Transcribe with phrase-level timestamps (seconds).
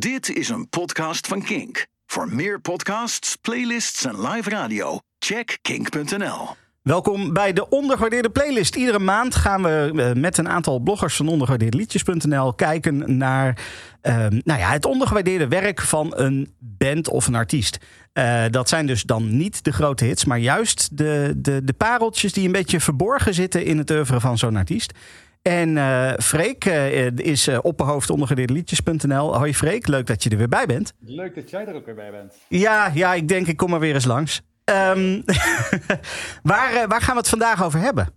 [0.00, 1.86] Dit is een podcast van Kink.
[2.06, 6.48] Voor meer podcasts, playlists en live radio, check kink.nl.
[6.82, 8.76] Welkom bij de ondergewaardeerde playlist.
[8.76, 13.58] Iedere maand gaan we eh, met een aantal bloggers van ondergewaardeerdeliedjes.nl kijken naar
[14.02, 17.78] uh, nou ja, het ondergewaardeerde werk van een band of een artiest.
[18.14, 22.32] Uh, dat zijn dus dan niet de grote hits, maar juist de, de, de pareltjes
[22.32, 24.92] die een beetje verborgen zitten in het oeuvre van zo'n artiest.
[25.42, 29.36] En uh, Freek uh, is uh, opperhoofd ondergewaardeerdeliedjes.nl.
[29.36, 30.94] Hoi Freek, leuk dat je er weer bij bent.
[30.98, 32.34] Leuk dat jij er ook weer bij bent.
[32.48, 34.42] Ja, ja ik denk ik kom er weer eens langs.
[34.64, 35.22] Um,
[36.50, 38.08] waar, waar gaan we het vandaag over hebben?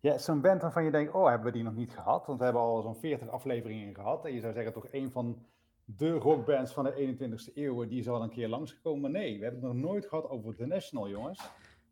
[0.00, 2.26] Ja, zo'n band waarvan je denkt, oh, hebben we die nog niet gehad?
[2.26, 4.24] Want we hebben al zo'n 40 afleveringen gehad.
[4.24, 5.38] En je zou zeggen, toch een van
[5.84, 9.00] de rockbands van de 21ste eeuw, die is al een keer langsgekomen.
[9.00, 11.40] Maar nee, we hebben het nog nooit gehad over The National, jongens.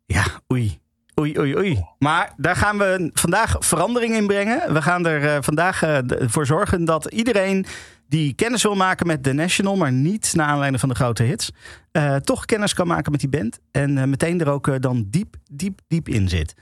[0.05, 0.79] Ja, oei.
[1.19, 1.85] Oei, oei, oei.
[1.97, 4.73] Maar daar gaan we vandaag verandering in brengen.
[4.73, 7.65] We gaan er uh, vandaag uh, voor zorgen dat iedereen
[8.07, 11.51] die kennis wil maken met The National, maar niet naar aanleiding van de grote hits,
[11.91, 13.59] uh, toch kennis kan maken met die band.
[13.71, 16.55] En meteen er ook dan diep, diep, diep in zit.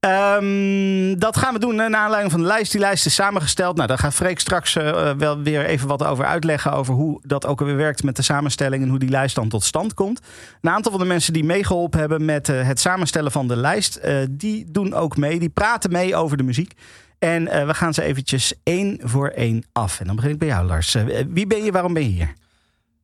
[0.00, 2.72] Um, dat gaan we doen naar aanleiding van de lijst.
[2.72, 3.76] Die lijst is samengesteld.
[3.76, 6.72] Nou, daar gaat Freek straks uh, wel weer even wat over uitleggen.
[6.72, 8.82] Over hoe dat ook weer werkt met de samenstelling.
[8.82, 10.20] En hoe die lijst dan tot stand komt.
[10.60, 14.00] Een aantal van de mensen die meegeholpen hebben met uh, het samenstellen van de lijst.
[14.04, 15.38] Uh, die doen ook mee.
[15.38, 16.72] Die praten mee over de muziek.
[17.18, 20.00] En we gaan ze eventjes één voor één af.
[20.00, 20.96] En dan begin ik bij jou, Lars.
[21.28, 21.72] wie ben je?
[21.72, 22.32] Waarom ben je hier?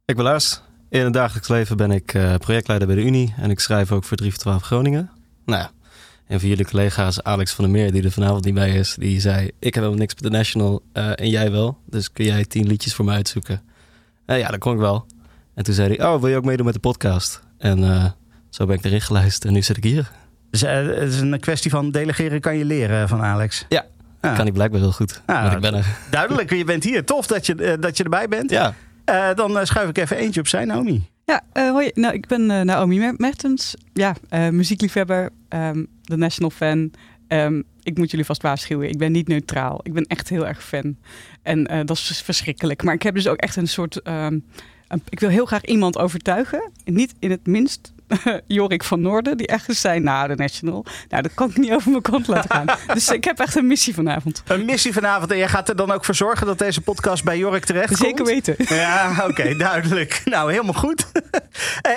[0.05, 0.61] Ik ben Lars.
[0.89, 3.34] In het dagelijks leven ben ik projectleider bij de Unie.
[3.37, 5.11] En ik schrijf ook voor 3 voor 12 Groningen.
[5.45, 5.70] Nou ja.
[6.27, 9.20] En van jullie collega's, Alex van der Meer, die er vanavond niet bij is, die
[9.20, 11.78] zei: Ik heb helemaal niks met de National uh, en jij wel.
[11.86, 13.62] Dus kun jij tien liedjes voor mij uitzoeken?
[14.27, 15.06] Uh, ja, dat kon ik wel.
[15.55, 17.42] En toen zei hij: Oh, wil je ook meedoen met de podcast?
[17.58, 18.05] En uh,
[18.50, 20.11] zo ben ik erin geluisterd en nu zit ik hier.
[20.50, 23.66] Dus het is een kwestie van delegeren kan je leren van Alex.
[23.69, 23.84] Ja,
[24.20, 24.34] ah.
[24.34, 25.20] kan hij blijkbaar heel goed.
[25.27, 25.86] Ah, maar ik ben er.
[26.11, 27.05] Duidelijk, je bent hier.
[27.05, 28.50] Tof dat je, dat je erbij bent.
[28.50, 28.75] Ja.
[29.34, 31.08] Dan schuif ik even eentje op zijn, Naomi.
[31.24, 31.91] Ja, uh, hoi.
[31.94, 33.74] Nou, ik ben uh, Naomi Mertens.
[33.92, 34.14] Ja,
[34.50, 36.91] muziekliefhebber, um, de National fan.
[37.28, 39.81] Um, ik moet jullie vast waarschuwen, ik ben niet neutraal.
[39.82, 40.97] Ik ben echt heel erg fan.
[41.42, 42.82] En dat is verschrikkelijk.
[42.82, 44.09] Maar ik heb dus ook echt een soort...
[44.09, 44.44] Um,
[45.09, 46.71] ik wil heel graag iemand overtuigen.
[46.84, 47.92] Niet in het minst
[48.47, 51.91] Jorik van Noorden, die echt zei, nou, de National, nou, dat kan ik niet over
[51.91, 52.66] mijn kont laten gaan.
[52.94, 54.42] dus ik heb echt een missie vanavond.
[54.47, 55.31] Een missie vanavond.
[55.31, 58.15] En jij gaat er dan ook voor zorgen dat deze podcast bij Jorik terecht Zeker
[58.15, 58.28] komt?
[58.28, 58.56] weten.
[58.84, 60.22] Ja, oké, okay, duidelijk.
[60.25, 61.12] Nou, helemaal goed.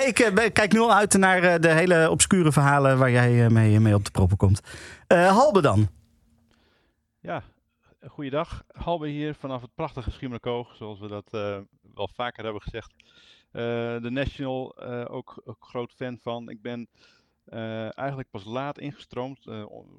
[0.06, 4.04] ik kijk nu al uit naar de hele obscure verhalen waar jij mee, mee op
[4.04, 4.60] de proppen komt.
[5.08, 5.88] Uh, Halbe dan.
[7.20, 7.42] Ja,
[8.06, 8.62] goeiedag.
[8.72, 11.56] Halbe hier vanaf het prachtige Schiermonnikoog, zoals we dat uh,
[11.94, 12.92] wel vaker hebben gezegd.
[13.52, 13.62] Uh,
[14.02, 16.48] de National uh, ook, ook, groot fan van.
[16.48, 16.88] Ik ben
[17.52, 19.44] uh, eigenlijk pas laat ingestroomd,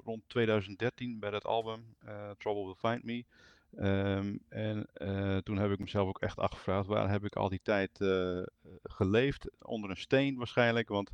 [0.04, 1.96] rond 2013 bij dat album
[2.38, 3.24] Trouble Will Find Me.
[3.78, 4.86] Um, en
[5.42, 7.90] toen heb ik mezelf ook echt afgevraagd, waar heb ik al die tijd
[8.82, 9.50] geleefd?
[9.62, 11.10] Onder een steen waarschijnlijk, want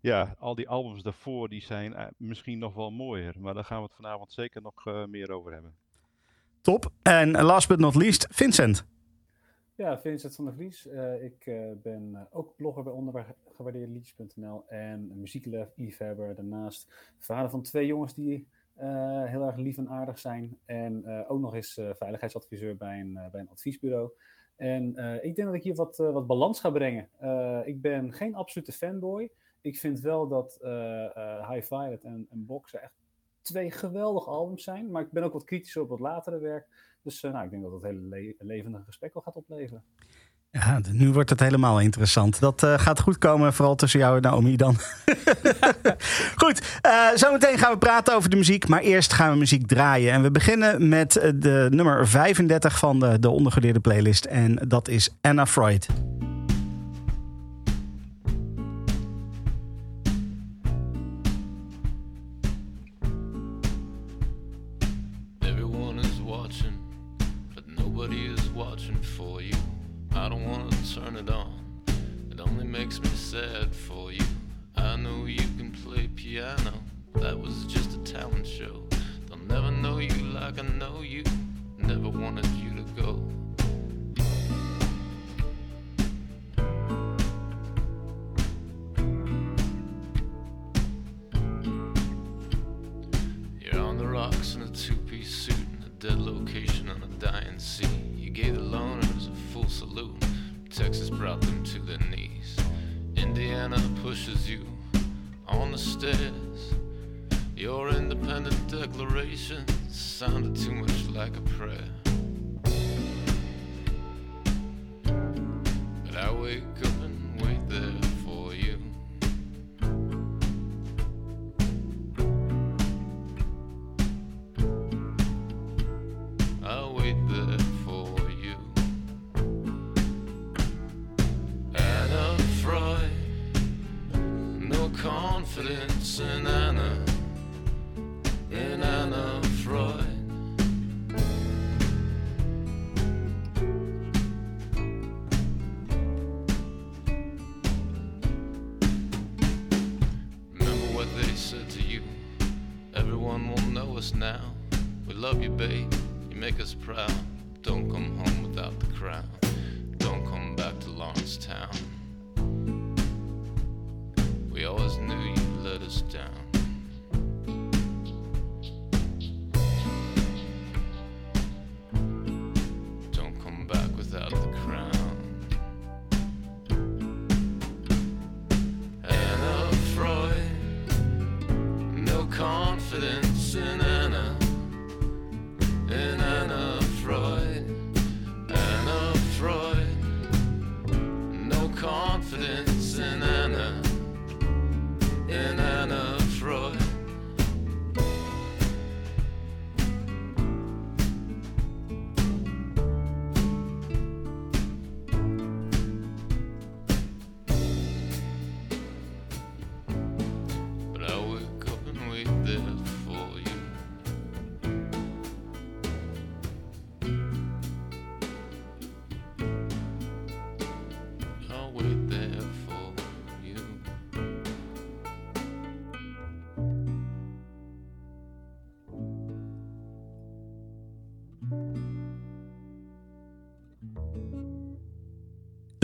[0.00, 3.34] ja, al die albums daarvoor die zijn misschien nog wel mooier.
[3.38, 5.74] Maar daar gaan we het vanavond zeker nog meer over hebben.
[6.60, 6.92] Top.
[7.02, 8.86] En last but not least, Vincent.
[9.78, 10.86] Ja, Vincent van der Vries.
[10.86, 16.34] Uh, ik uh, ben uh, ook blogger bij ondergewaardeerdeliedjes.nl en muziekliefhebber.
[16.34, 18.46] Daarnaast vader van twee jongens die
[19.24, 20.58] heel erg lief en aardig zijn.
[20.64, 24.10] En ook nog eens veiligheidsadviseur bij een, bij een adviesbureau.
[24.56, 24.88] En
[25.22, 27.08] ik denk dat ik hier wat, wat balans ga brengen.
[27.64, 29.30] ik ben geen absolute fanboy.
[29.60, 30.58] Ik vind wel dat
[31.48, 33.07] High Violet en, en Boxer echt
[33.48, 34.90] twee geweldige albums zijn.
[34.90, 36.66] Maar ik ben ook wat kritischer op wat latere werk.
[37.02, 39.84] Dus uh, nou, ik denk dat het hele le levendige gesprek wel gaat opleveren.
[40.50, 42.40] Ja, nu wordt het helemaal interessant.
[42.40, 44.76] Dat uh, gaat goed komen, vooral tussen jou en Naomi dan.
[46.42, 48.68] goed, uh, zometeen gaan we praten over de muziek.
[48.68, 50.12] Maar eerst gaan we muziek draaien.
[50.12, 54.24] En we beginnen met de nummer 35 van de, de ondergedeerde playlist.
[54.24, 56.07] En dat is Anna Freud.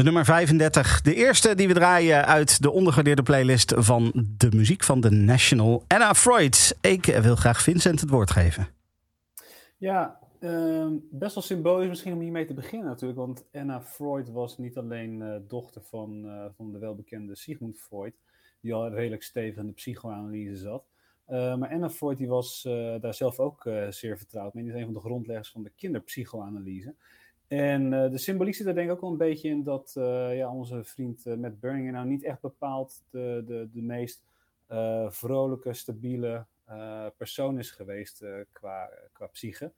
[0.04, 5.00] Nummer 35, de eerste die we draaien uit de ondergewaardeerde playlist van de muziek van
[5.00, 5.82] The National.
[5.86, 6.76] Anna Freud.
[6.80, 8.68] Ik wil graag Vincent het woord geven.
[9.76, 13.18] Ja, ehm, best wel symbolisch misschien om hiermee te beginnen natuurlijk.
[13.18, 18.14] Want Anna Freud was niet alleen eh, dochter van, eh, van de welbekende Sigmund Freud,
[18.60, 20.84] die al redelijk stevig in de psychoanalyse zat.
[21.26, 22.62] Eh, maar Anna Freud die was
[23.00, 24.64] daar zelf ook zeer vertrouwd mee.
[24.64, 26.94] Die is een van de grondleggers van de kinderpsychoanalyse.
[27.48, 30.36] En eh, de symboliek zit er denk ik ook wel een beetje in dat eh,
[30.36, 34.22] ja, onze vriend eh, Matt Berninger nou niet echt bepaald de, de, de meest
[35.08, 36.46] vrolijke, stabiele
[37.16, 39.72] persoon is geweest qua, qua psyche.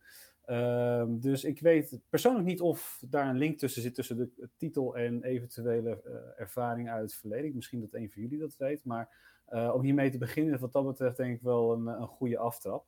[0.44, 4.96] Ehm, dus ik weet persoonlijk niet of daar een link tussen zit tussen de titel
[4.96, 6.02] en eventuele
[6.36, 7.54] ervaring uit het verleden.
[7.54, 9.08] Misschien dat een van jullie dat weet, maar
[9.72, 12.86] om hiermee te beginnen wat dat betreft denk ik wel een, een goede aftrap.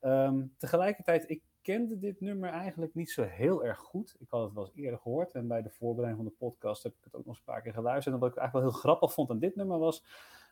[0.00, 4.16] Ehm, tegelijkertijd, ik kende dit nummer eigenlijk niet zo heel erg goed.
[4.18, 6.92] Ik had het wel eens eerder gehoord en bij de voorbereiding van de podcast heb
[6.92, 8.14] ik het ook nog een paar keer geluisterd.
[8.14, 10.04] En wat ik eigenlijk wel heel grappig vond aan dit nummer was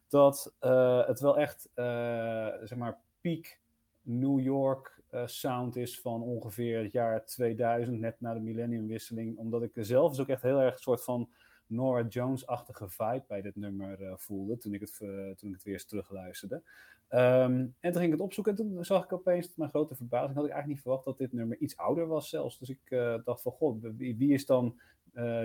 [0.08, 3.58] dat eh, het wel echt, eh, zeg maar, peak
[4.02, 9.36] New York eh, sound is van ongeveer het jaar 2000, net na de millenniumwisseling.
[9.36, 11.28] Omdat ik zelf dus ook echt heel erg een soort van
[11.68, 15.62] Nora Jones-achtige vibe bij dit nummer eh, voelde toen ik, het, eh, toen ik het
[15.62, 16.62] weer eens terugluisterde.
[17.08, 19.94] Ehm, en toen ging ik het opzoeken en toen zag ik opeens, tot mijn grote
[19.94, 22.58] verbazing, had ik eigenlijk niet verwacht dat dit nummer iets ouder was zelfs.
[22.58, 24.80] Dus ik eh, dacht van, god, wie, is dan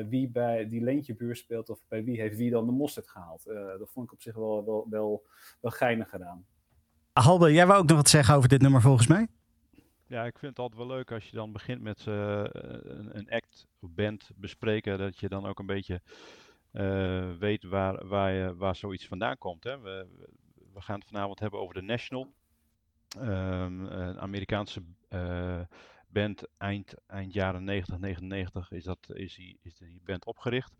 [0.09, 3.45] wie bij die Leentje-buur speelt of bij wie heeft wie dan de mosterd gehaald?
[3.45, 5.25] Eh, dat vond ik op zich wel, wel, wel,
[5.61, 6.45] wel geinig gedaan.
[7.13, 9.27] Halbe, jij wou ook nog wat zeggen over dit nummer volgens mij?
[10.07, 13.29] Ja, ik vind het altijd wel leuk als je dan begint met eh, een, een
[13.29, 16.01] act of band bespreken, dat je dan ook een beetje
[16.71, 19.63] eh, weet waar, waar, je, waar zoiets vandaan komt.
[19.63, 19.79] Hè.
[19.79, 20.07] We,
[20.73, 22.33] we gaan het vanavond hebben over de National,
[23.19, 25.61] Ehm, een Amerikaanse eh,
[26.07, 30.75] band eind, eind jaren 90, 99 is, dat, is, die, is die band opgericht.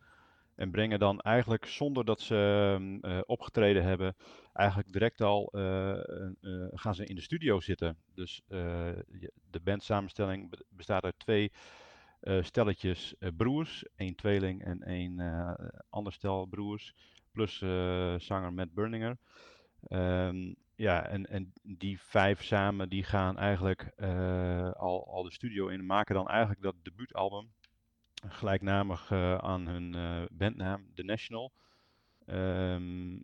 [0.56, 4.16] En brengen dan eigenlijk zonder dat ze ehm, eh, opgetreden hebben,
[4.54, 7.98] eigenlijk direct al eh, eh, gaan ze in de studio zitten.
[8.16, 11.52] Dus de bandsamenstelling be- bestaat uit twee
[12.42, 15.20] stelletjes broers, één tweeling en één
[15.90, 16.94] ander stel broers,
[17.32, 17.58] plus
[18.18, 19.18] zanger Matt Berninger.
[19.88, 23.92] Ehm, ja, en, en die vijf samen die gaan eigenlijk
[24.78, 27.52] al, al de studio in, maken dan eigenlijk dat debuutalbum
[28.30, 31.52] gelijknamig eh, aan hun eh, bandnaam, The National.
[32.26, 33.18] Ehm,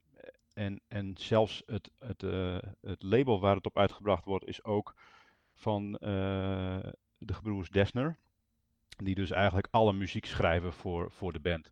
[0.53, 4.95] en, en zelfs het, het, eh, het label waar het op uitgebracht wordt is ook
[5.53, 8.17] van de gebroers Desner.
[8.97, 11.71] Die dus eigenlijk alle muziek schrijven voor, voor de band.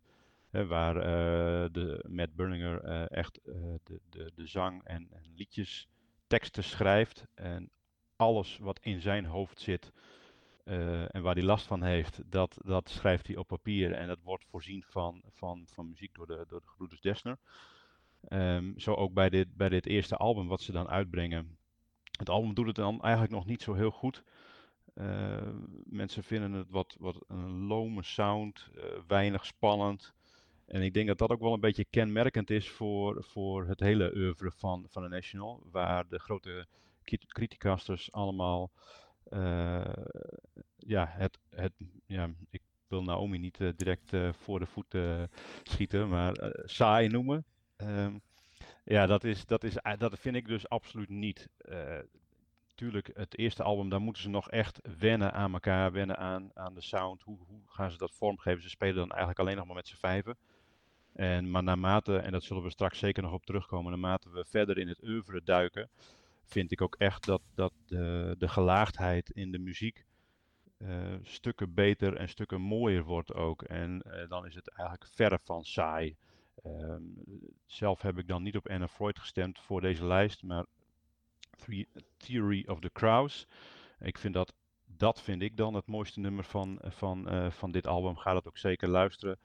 [0.50, 5.88] Waar eh, de Matt Berninger echt de, de, de zang en, en liedjes,
[6.26, 7.26] teksten schrijft.
[7.34, 7.70] En
[8.16, 9.92] alles wat in zijn hoofd zit,
[10.68, 14.18] eh, en waar hij last van heeft, dat, dat schrijft hij op papier en dat
[14.22, 17.38] wordt voorzien van, van, van muziek door de, door de gebroeders Dessner.
[18.20, 21.58] Ehm, zo ook bij dit, bij dit eerste album wat ze dan uitbrengen.
[22.18, 24.22] Het album doet het dan eigenlijk nog niet zo heel goed.
[24.94, 25.48] Uh,
[25.84, 30.14] mensen vinden het wat, wat een lome sound, uh, weinig spannend.
[30.66, 34.12] En ik denk dat dat ook wel een beetje kenmerkend is voor, voor het hele
[34.14, 35.62] oeuvre van, van de National.
[35.70, 36.66] Waar de grote
[37.26, 38.70] criticasters allemaal
[40.76, 41.72] ja, het, het,
[42.06, 45.30] ja, ik wil Naomi niet uh, direct uh, voor de voeten
[45.62, 47.44] schieten, maar saai noemen.
[47.76, 48.20] Um,
[48.84, 51.48] ja, dat, is, dat, is, dat vind ik dus absoluut niet.
[52.74, 56.74] tuurlijk, het eerste album, daar moeten ze nog echt wennen aan elkaar, wennen aan, aan
[56.74, 57.22] de sound.
[57.22, 58.62] Hoe, hoe gaan ze dat vormgeven?
[58.62, 60.36] Ze spelen dan eigenlijk alleen nog maar met z'n vijven.
[61.12, 64.78] En, maar naarmate, en dat zullen we straks zeker nog op terugkomen, naarmate we verder
[64.78, 65.90] in het oeuvre duiken,
[66.48, 70.04] vind ik ook echt dat, dat de, de gelaagdheid in de muziek
[70.78, 73.62] uh, stukken beter en stukken mooier wordt ook.
[73.62, 76.16] En uh, dan is het eigenlijk verre van saai.
[76.66, 77.14] Um,
[77.66, 80.64] zelf heb ik dan niet op Anna Freud gestemd voor deze lijst, maar
[82.16, 83.46] Theory of the Crows.
[84.00, 87.86] Ik vind dat, dat vind ik dan het mooiste nummer van, van, uh, van dit
[87.86, 88.16] album.
[88.16, 89.38] Ga dat ook zeker luisteren.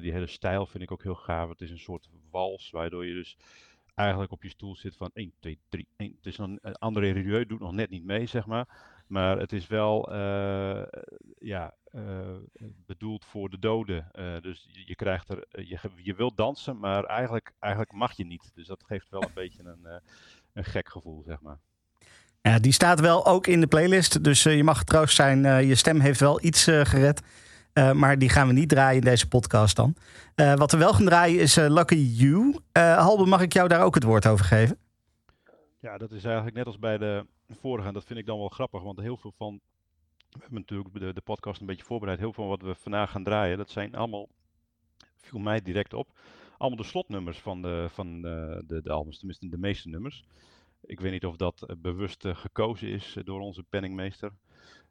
[0.00, 1.48] die hele stijl vind ik ook heel gaaf.
[1.48, 3.36] Het is een soort wals, waardoor je dus
[3.94, 6.12] eigenlijk op je stoel zit van 1, 2, 3, 1.
[6.16, 8.68] Het is dan, André Rieu doet nog net niet mee, zeg maar.
[9.06, 10.82] Maar het is wel uh,
[11.38, 12.36] ja, uh,
[12.86, 14.10] bedoeld voor de doden.
[14.42, 18.50] Dus je, krijgt er, je, je wilt dansen, maar eigenlijk, eigenlijk mag je niet.
[18.54, 20.00] Dus dat geeft wel een beetje een,
[20.52, 21.58] een gek gevoel, zeg maar.
[22.40, 24.24] Ja, die staat wel ook in de playlist.
[24.24, 25.66] Dus je mag getroost zijn.
[25.66, 27.22] je stem heeft wel iets gered.
[27.74, 29.94] Uh, maar die gaan we niet draaien in deze podcast dan.
[30.36, 32.56] Uh, wat we wel gaan draaien is uh, Lucky You.
[32.72, 34.78] Halbe, mag ik jou daar ook het woord over geven?
[35.78, 37.26] Ja, dat is eigenlijk net als bij de
[37.60, 37.88] vorige.
[37.88, 39.60] En dat vind ik dan wel grappig, want heel veel van.
[40.30, 42.18] We hebben natuurlijk de, podcast een beetje voorbereid.
[42.18, 44.28] Heel veel wat we vandaag gaan draaien, dat zijn allemaal.
[45.16, 46.08] viel mij direct op.
[46.58, 50.24] Allemaal de slotnummers van de, van de, de, de albums, tenminste de meeste nummers.
[50.80, 54.32] Ik weet niet of dat bewust gekozen is door onze penningmeester.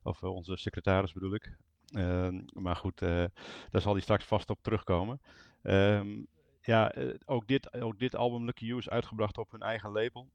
[0.03, 1.57] Of onze secretaris bedoel ik.
[1.91, 3.25] Uh, maar goed, uh,
[3.69, 5.21] daar zal hij straks vast op terugkomen.
[5.63, 6.27] Um,
[6.62, 10.29] ja, uh, ook, dit, ook dit album Lucky You is uitgebracht op hun eigen label.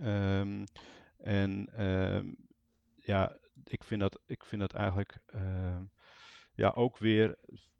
[0.00, 0.64] Um,
[1.16, 1.68] en
[2.96, 5.18] ja, ik vind dat, ik vind dat eigenlijk
[6.54, 7.38] ja, ook weer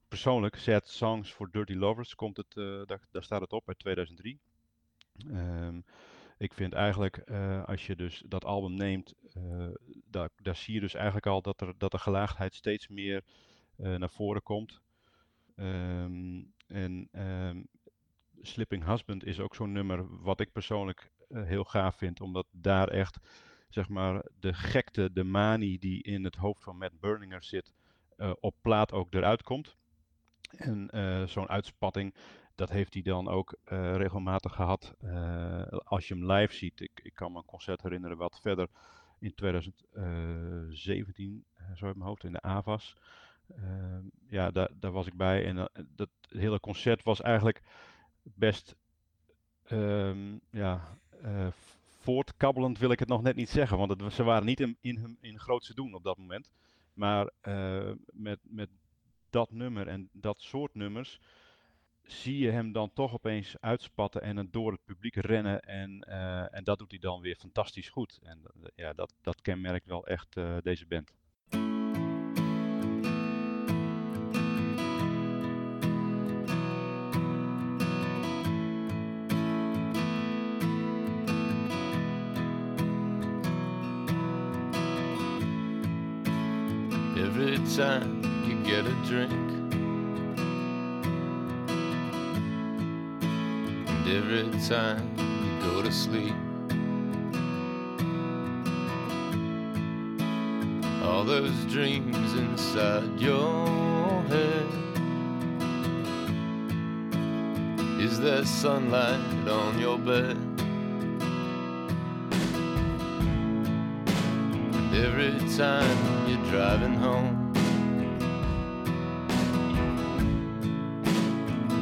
[0.09, 2.55] persoonlijk Sad Songs for Dirty Lovers komt het,
[2.88, 4.40] daar, daar staat het op uit 2003
[6.38, 7.31] ik vind eigenlijk,
[7.66, 9.14] als je dus dat album neemt,
[10.11, 13.25] daar, zie je dus eigenlijk al dat, er, dat de gelaagdheid steeds meer
[13.79, 14.81] uh, naar voren komt.
[15.57, 17.67] Um, en um,
[18.41, 23.19] Slipping Husband is ook zo'n nummer wat ik persoonlijk heel gaaf vind, omdat daar echt,
[23.69, 27.73] zeg maar, de gekte, de manie die in het hoofd van Matt Berninger zit,
[28.41, 29.77] op plaat ook eruit komt.
[30.51, 30.89] En
[31.29, 32.15] zo'n uitspatting,
[32.55, 34.95] dat heeft hij dan ook regelmatig gehad.
[35.85, 38.69] Als je hem live ziet, ik, ik kan me een concert herinneren wat verder
[39.18, 42.96] in 2017, uh, zo uit mijn hoofd, in de AVAS.
[43.56, 47.62] Ehm, ja, daar, daar was ik bij en eh, dat hele concert was eigenlijk
[48.23, 48.76] best
[49.70, 50.99] um, ja,
[52.00, 55.18] voortkabbelend wil ik het nog net niet zeggen, want ze waren niet in, in, hun,
[55.20, 56.50] in grootste doen op dat moment.
[56.92, 57.30] Maar
[58.12, 58.68] met, met
[59.30, 61.20] dat nummer en dat soort nummers
[62.07, 65.61] zie je hem dan toch opeens uitspatten en het door het publiek rennen.
[65.61, 68.19] En, uh, en dat doet hij dan weer fantastisch goed.
[68.23, 71.13] En uh, ja, dat, dat kenmerkt wel echt uh, deze band.
[87.17, 89.56] Every time you get a drink
[94.09, 96.35] every time you go to sleep.
[101.03, 104.67] All those dreams inside your head.
[108.01, 110.37] Is there sunlight on your bed?
[114.77, 117.43] And every time you're driving home.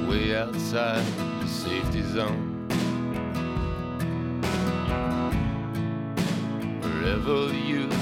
[0.08, 2.66] Way outside safety zone.
[6.80, 7.93] Wherever you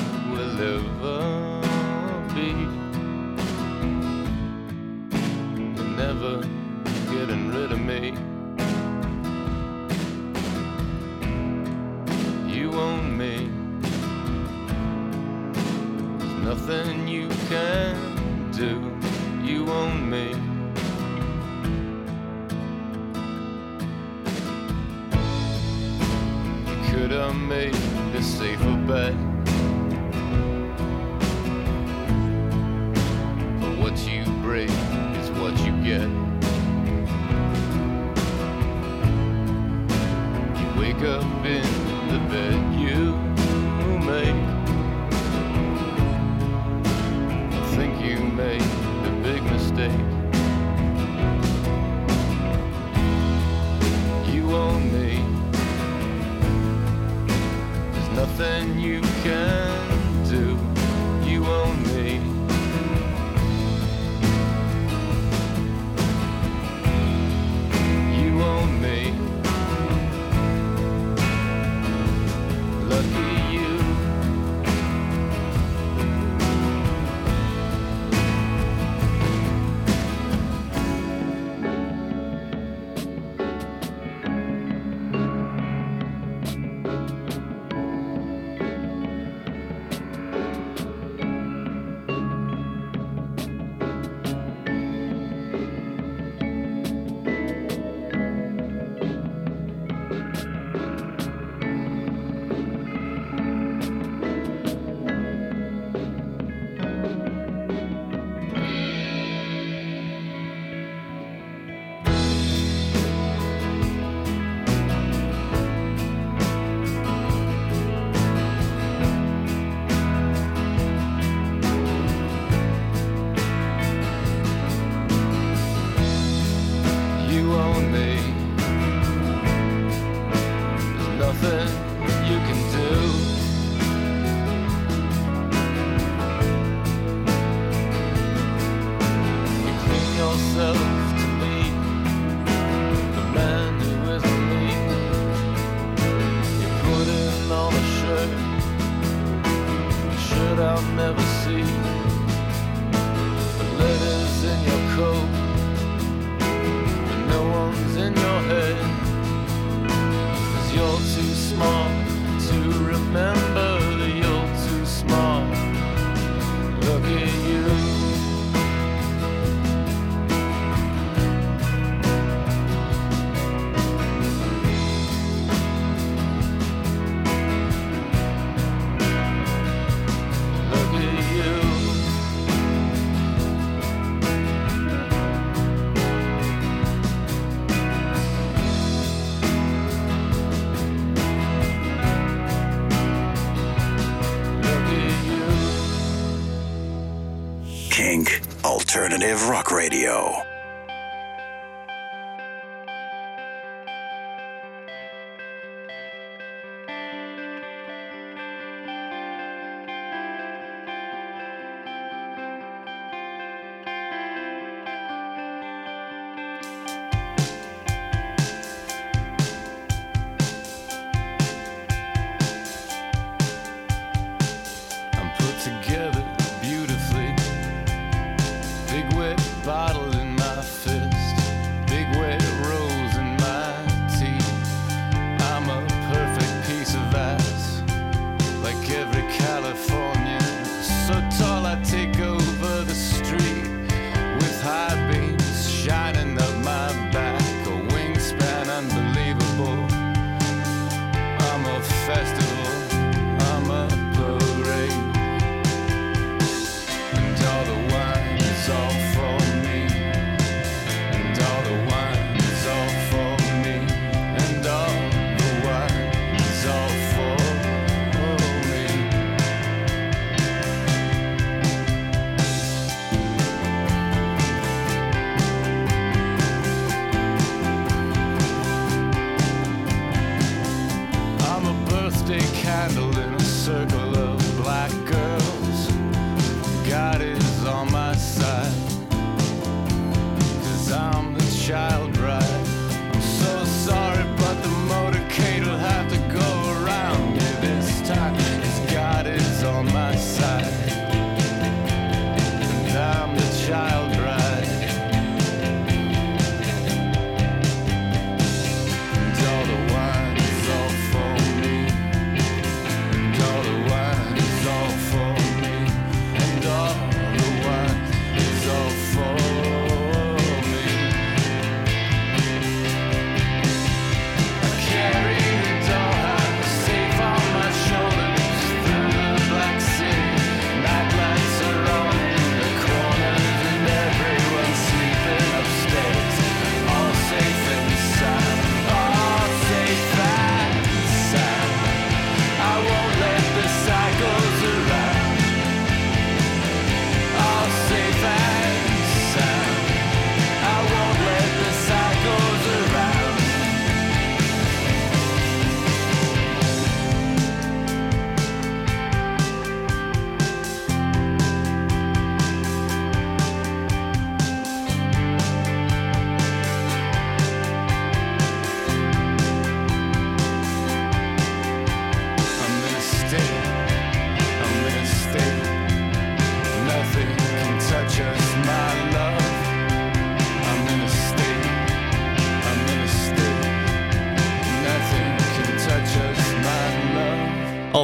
[199.23, 200.31] Alternative Rock Radio.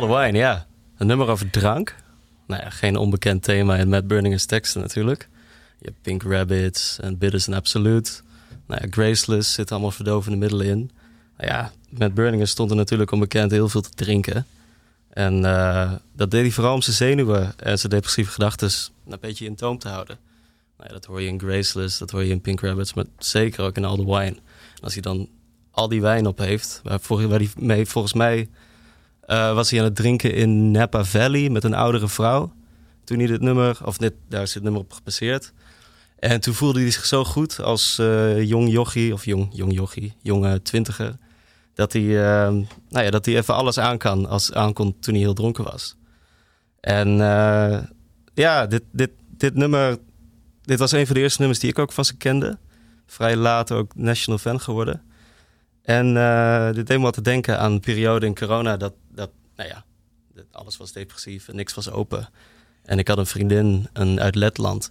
[0.08, 0.66] Wine, ja.
[0.96, 1.94] Een nummer over drank.
[2.46, 5.28] Nou ja, geen onbekend thema in Matt Burninger's teksten natuurlijk.
[5.78, 8.10] Je hebt Pink Rabbits en Bitters and Absolute.
[8.66, 10.90] Nou ja, Graceless zit allemaal verdovende middelen in.
[11.36, 14.46] Nou ja, Matt Burninger stond er natuurlijk onbekend heel veel te drinken.
[15.08, 18.70] En uh, dat deed hij vooral om zijn zenuwen en zijn depressieve gedachten
[19.08, 20.18] een beetje in toom te houden.
[20.76, 23.64] Nou ja, dat hoor je in Graceless, dat hoor je in Pink Rabbits, maar zeker
[23.64, 24.36] ook in All the Wine.
[24.80, 25.28] Als hij dan
[25.70, 28.48] al die wijn op heeft, waar, waar hij mee volgens mij
[29.28, 32.52] uh, was hij aan het drinken in Napa Valley met een oudere vrouw.
[33.04, 35.52] Toen hij dit nummer, of net, daar is dit nummer op gepasseerd.
[36.18, 40.14] En toen voelde hij zich zo goed als uh, jong jochie, of jong, jong jochie,
[40.22, 41.16] jonge twintiger.
[41.74, 42.48] Dat hij, uh,
[42.88, 45.96] nou ja, dat hij even alles aan kan als aankon toen hij heel dronken was.
[46.80, 47.78] En uh,
[48.34, 49.96] ja, dit, dit, dit nummer,
[50.62, 52.58] dit was een van de eerste nummers die ik ook van ze kende.
[53.06, 55.02] Vrij laat ook national fan geworden.
[55.82, 56.14] En
[56.74, 58.92] dit deed me te denken aan de periode in corona dat
[59.58, 59.84] nou ja,
[60.52, 62.28] alles was depressief en niks was open.
[62.84, 64.90] En ik had een vriendin een, uit Letland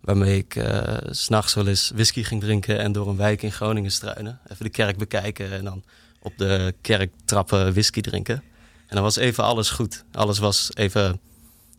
[0.00, 3.90] Waarmee ik uh, s'nachts wel eens whisky ging drinken en door een wijk in Groningen
[3.90, 4.40] struinen.
[4.48, 5.84] Even de kerk bekijken en dan
[6.20, 8.42] op de kerktrappen whisky drinken.
[8.86, 10.04] En dan was even alles goed.
[10.12, 11.20] Alles was even,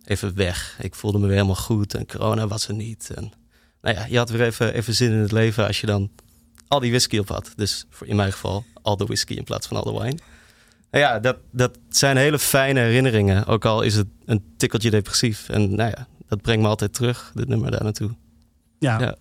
[0.05, 0.77] even weg.
[0.81, 3.11] Ik voelde me weer helemaal goed en corona was er niet.
[3.15, 3.31] En,
[3.81, 6.11] nou ja, je had weer even, even zin in het leven als je dan
[6.67, 7.53] al die whisky op had.
[7.55, 10.19] Dus voor in mijn geval al de whisky in plaats van al de wine.
[10.91, 13.45] Ja, dat, dat zijn hele fijne herinneringen.
[13.45, 15.49] Ook al is het een tikkeltje depressief.
[15.49, 18.09] En nou ja, dat brengt me altijd terug, dit nummer daar naartoe.
[18.79, 19.15] Ja, ja.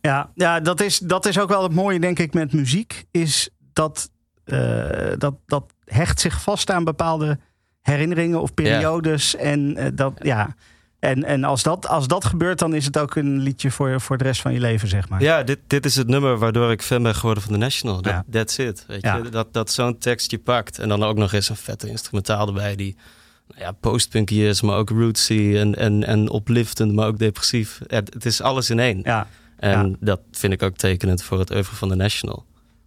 [0.00, 3.04] ja, ja dat, is, dat is ook wel het mooie, denk ik, met muziek.
[3.10, 4.10] Is dat,
[4.44, 7.38] uh, dat, dat hecht zich vast aan bepaalde
[7.80, 9.36] herinneringen of periodes.
[9.36, 10.54] En uh, dat, ja.
[11.00, 14.18] En, en als, dat, als dat gebeurt, dan is het ook een liedje voor, voor
[14.18, 15.22] de rest van je leven, zeg maar.
[15.22, 18.00] Ja, dit, dit is het nummer waardoor ik fan ben geworden van The National.
[18.00, 18.24] That, ja.
[18.30, 18.84] That's it.
[18.86, 19.28] Weet je?
[19.30, 20.78] Dat, dat zo'n tekst je pakt.
[20.78, 22.96] En dan ook nog eens een vette instrumentaal erbij die
[23.48, 27.80] nou ja, postpunky is, maar ook rootsy en, en, en opliftend, maar ook depressief.
[27.86, 29.00] Het, het is alles in één.
[29.02, 29.26] Ja.
[29.56, 32.46] En dat vind ik ook tekenend voor het oeuvre van de National.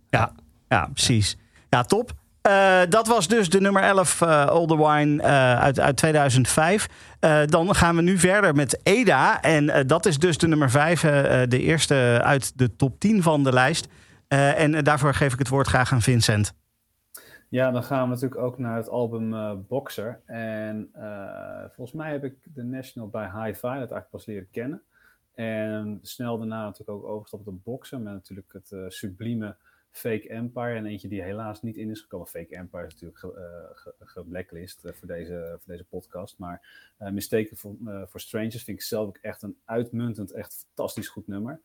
[0.09, 0.33] Ja,
[0.69, 1.37] ja precies.
[1.69, 2.13] Ja, top.
[2.47, 6.87] Uh, dat was dus de nummer 11 uh, Older Wine uh, uit, uit 2005.
[7.45, 9.41] dan gaan we nu verder met Eda.
[9.41, 11.01] En dat is dus de nummer 5,
[11.49, 13.87] de eerste uit de top 10 van de lijst.
[14.27, 16.53] en daarvoor geef ik het woord graag aan Vincent.
[17.49, 19.35] Ja, dan gaan we natuurlijk ook naar het album
[19.67, 20.19] Boxer.
[20.25, 20.89] En
[21.75, 24.81] volgens mij heb ik de National bij Hi-Fi, dat eigenlijk pas leren kennen.
[25.35, 29.55] En snel daarna natuurlijk ook overgestapt op Boxer, met natuurlijk het sublieme
[29.93, 30.75] Fake Empire.
[30.75, 32.27] En eentje die helaas niet in is gekomen.
[32.27, 33.35] Fake Empire is natuurlijk
[33.99, 36.37] geblacklist ge, ge voor, deze, voor deze podcast.
[36.37, 41.61] Maar Mistaken for, Strangers vind ik zelf ook echt een uitmuntend, echt fantastisch goed nummer.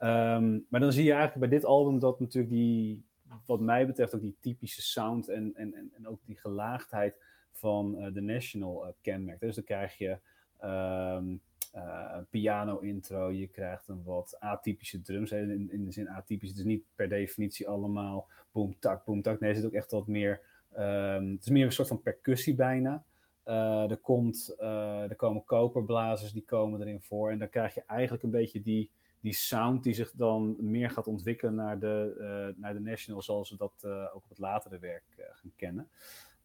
[0.00, 3.04] Um, maar dan zie je eigenlijk bij dit album dat natuurlijk die
[3.46, 7.94] wat mij betreft ook die typische sound en, en, en, en ook die gelaagdheid van
[7.98, 9.40] uh, de National uh, kenmerkt.
[9.40, 10.18] Dus dan krijg je
[10.64, 11.40] um,
[11.74, 15.32] uh, piano intro, je krijgt een wat atypische drums.
[15.32, 19.40] In, in de zin atypisch, het is niet per definitie allemaal boom tak, boom tak.
[19.40, 20.40] Nee, er zit ook echt wat meer,
[20.78, 23.04] um, het is meer een soort van percussie bijna.
[23.44, 27.30] er, komt, er komen koperblazers, die komen erin voor.
[27.30, 28.90] En dan krijg je eigenlijk een beetje die
[29.20, 33.56] die sound die zich dan meer gaat ontwikkelen naar de, naar de National, zoals we
[33.56, 35.88] dat ook op het latere werk gaan kennen.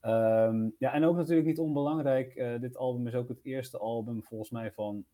[0.05, 4.49] Um, ja, en ook natuurlijk niet onbelangrijk, dit album is ook het eerste album volgens
[4.49, 5.05] mij van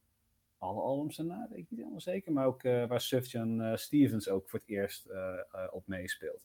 [0.58, 4.60] alle albums erna, weet ik niet helemaal zeker, maar ook waar Sufjan Stevens ook voor
[4.60, 5.08] het eerst
[5.71, 6.41] op meespeelt.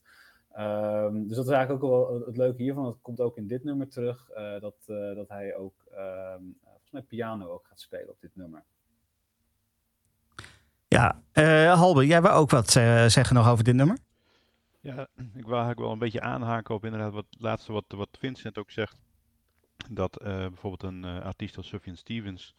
[0.58, 2.84] Um, dus dat is eigenlijk ook wel het leuke hiervan.
[2.84, 4.30] Dat komt ook in dit nummer terug.
[4.60, 8.62] dat, dat hij ook um, volgens mij piano ook gaat spelen op dit nummer.
[10.88, 11.20] Ja,
[11.74, 13.98] Halbe, jij wil ook wat zeggen nog over dit nummer?
[14.82, 15.08] Ja,
[15.40, 18.70] ik wil eigenlijk wel een beetje aanhaken op inderdaad wat laatste wat, wat Vincent ook
[18.70, 19.02] zegt.
[19.90, 22.54] Dat uh, bijvoorbeeld een artiest als Sufjan Stevens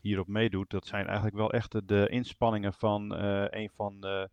[0.00, 0.70] hierop meedoet.
[0.70, 3.10] Dat zijn eigenlijk wel echt de inspanningen van
[3.50, 4.28] een van de,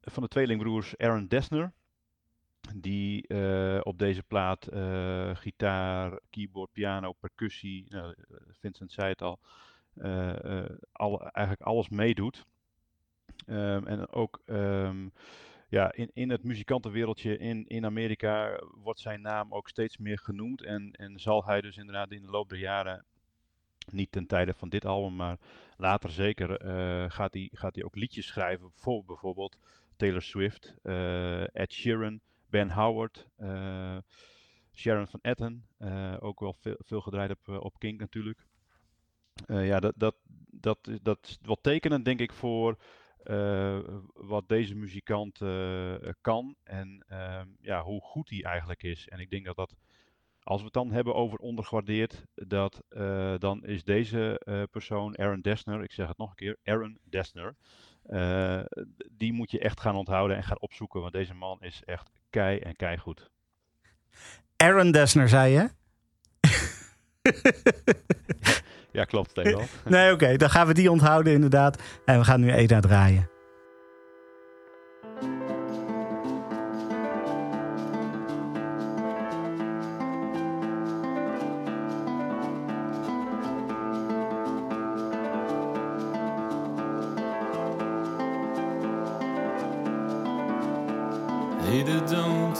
[0.00, 1.72] van de tweelingbroers Aaron Dessner.
[2.74, 3.22] Die
[3.82, 4.68] op deze plaat
[5.32, 8.14] gitaar, keyboard, piano, percussie, nou,
[8.50, 9.38] Vincent zei het al,
[10.92, 12.46] al, eigenlijk alles meedoet.
[13.46, 15.12] Um, en ook um,
[15.70, 20.62] ja, in, in het muzikantenwereldje in, in Amerika wordt zijn naam ook steeds meer genoemd.
[20.62, 23.04] En, en zal hij dus inderdaad in de loop der jaren,
[23.90, 25.38] niet ten tijde van dit album, maar
[25.76, 29.58] later zeker, uh, gaat hij gaat hij ook liedjes schrijven voor bijvoorbeeld
[29.96, 33.28] Taylor Swift, uh, Ed Sheeran, Ben Howard,
[34.74, 35.66] Sharon van Etten,
[36.20, 38.46] ook wel veel, veel gedraaid op, op Kink natuurlijk.
[39.46, 40.16] Ja, dat, dat,
[40.50, 42.76] dat, dat is wat tekenend, denk ik, voor
[44.14, 49.08] wat deze muzikant uh, kan en ehm, ja, hoe goed hij eigenlijk is.
[49.08, 49.74] En ik denk dat dat
[50.42, 55.40] als we het dan hebben over ondergewaardeerd, dat, eh, dan is deze eh, persoon, Aaron
[55.40, 57.54] Dessner, ik zeg het nog een keer, Aaron Dessner,
[58.02, 58.60] eh,
[59.10, 62.58] die moet je echt gaan onthouden en gaan opzoeken, want deze man is echt kei
[62.58, 63.30] en kei goed.
[64.56, 65.68] Aaron Dessner, zei je?
[68.92, 69.34] Ja, klopt.
[69.84, 70.36] Nee, oké.
[70.36, 71.82] dan gaan we die onthouden inderdaad.
[72.04, 73.28] En we gaan nu Eda draaien.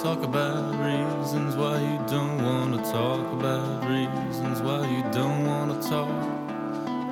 [0.03, 5.71] Talk about reasons why you don't want to talk about reasons why you don't want
[5.71, 6.09] to talk.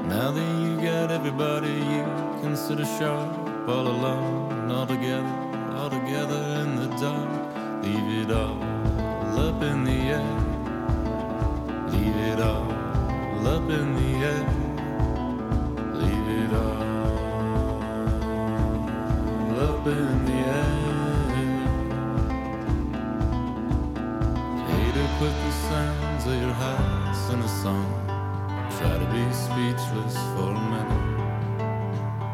[0.07, 2.05] Now that you got everybody you
[2.41, 5.29] consider sharp, all alone, all together,
[5.77, 7.85] all together in the dark.
[7.85, 8.59] Leave it all
[9.39, 10.37] up in the air.
[11.93, 12.73] Leave it all
[13.47, 14.47] up in the air.
[15.93, 16.83] Leave it all
[19.61, 20.78] up in the air.
[26.19, 27.87] Sounds of your hearts in a song.
[28.79, 31.05] Try to be speechless for a minute.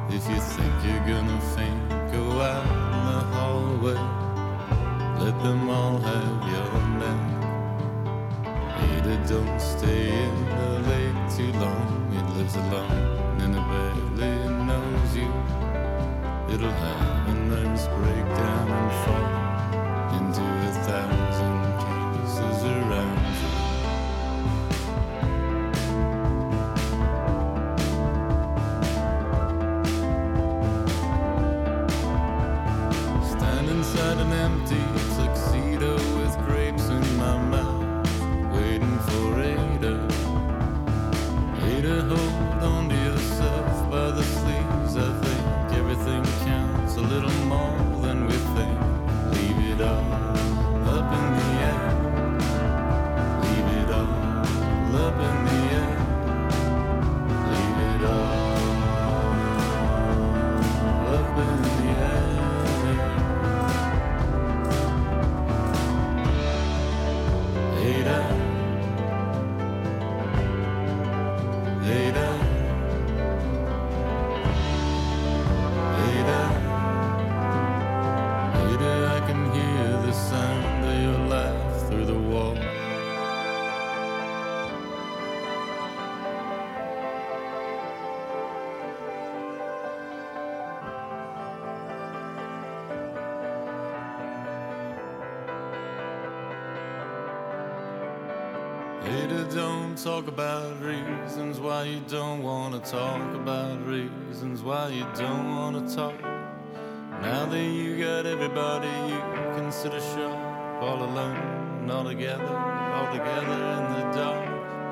[0.08, 4.00] If you think you're gonna faint, go out in the hallway.
[5.24, 7.22] Let them all have your neck.
[8.78, 11.88] Hater, don't stay in the lake too long.
[12.18, 14.34] It lives alone and it barely
[14.66, 15.30] knows you.
[16.52, 18.13] It'll have a nervous breakdown
[49.94, 50.33] love.
[100.04, 106.20] Talk about reasons why you don't wanna talk about reasons why you don't wanna talk.
[107.22, 109.18] Now that you got everybody you
[109.56, 112.54] consider sharp, all alone, all together,
[112.96, 114.46] all together in the dark.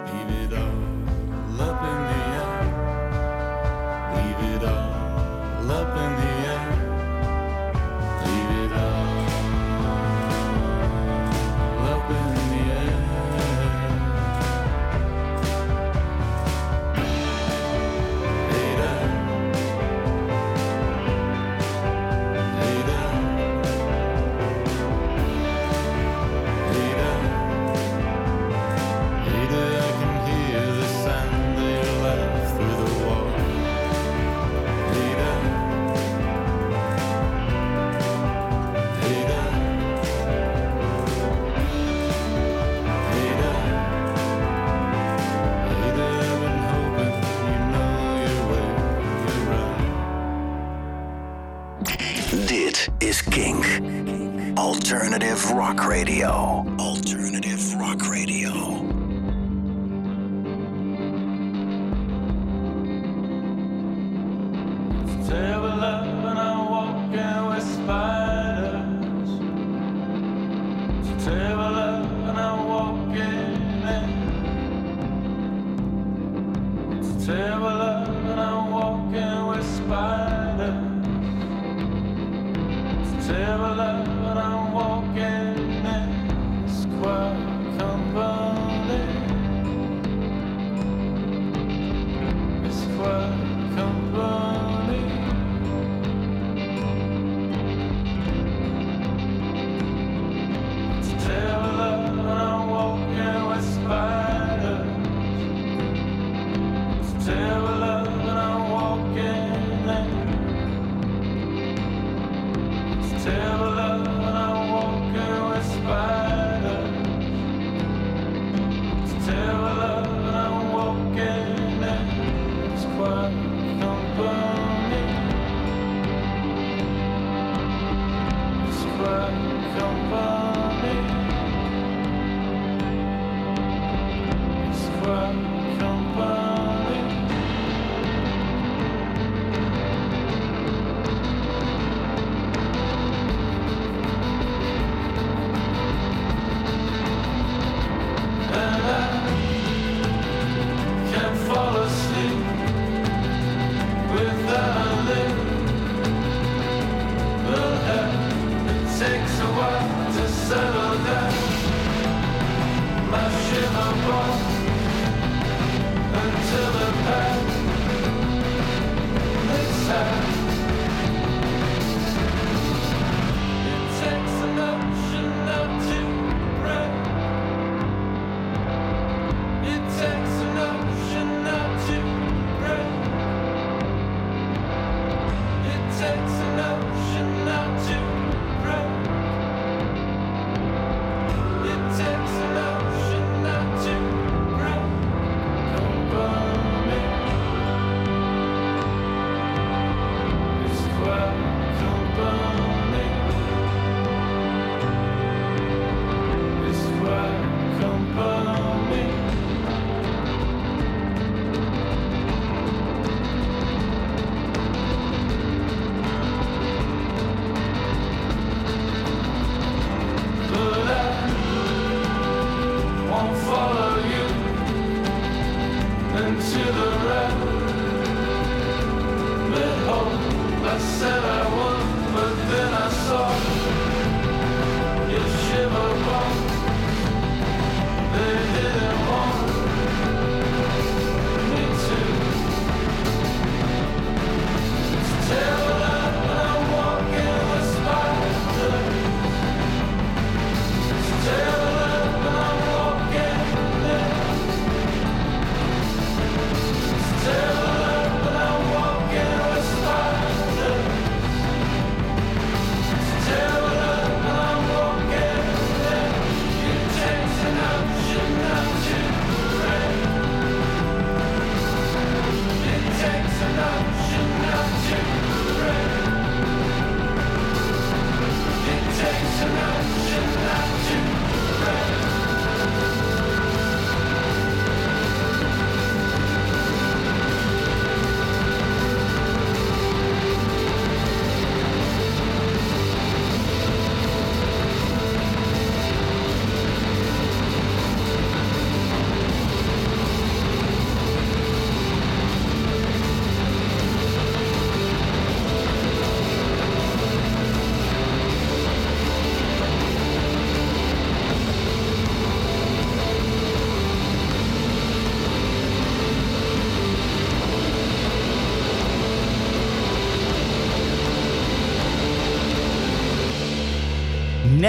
[0.08, 2.56] Leave it all up in the air.
[4.16, 6.11] Leave it all up in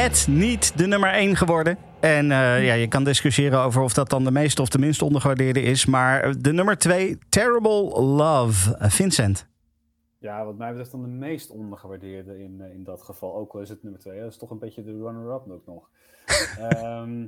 [0.03, 1.77] Net niet de nummer 1 geworden.
[1.99, 5.01] En eh, ja, je kan discussiëren over of dat dan de meest of de minst
[5.01, 5.85] ondergewaardeerde is.
[5.85, 8.75] Maar de nummer 2, Terrible Love.
[8.77, 9.47] Eh, Vincent.
[10.19, 13.35] Ja, wat mij betreft dan de meest ondergewaardeerde in, eh, in dat geval.
[13.35, 14.19] Ook al is het nummer twee.
[14.19, 15.89] Dat is toch een beetje de runner-up ook nog.
[16.59, 17.27] Ehm,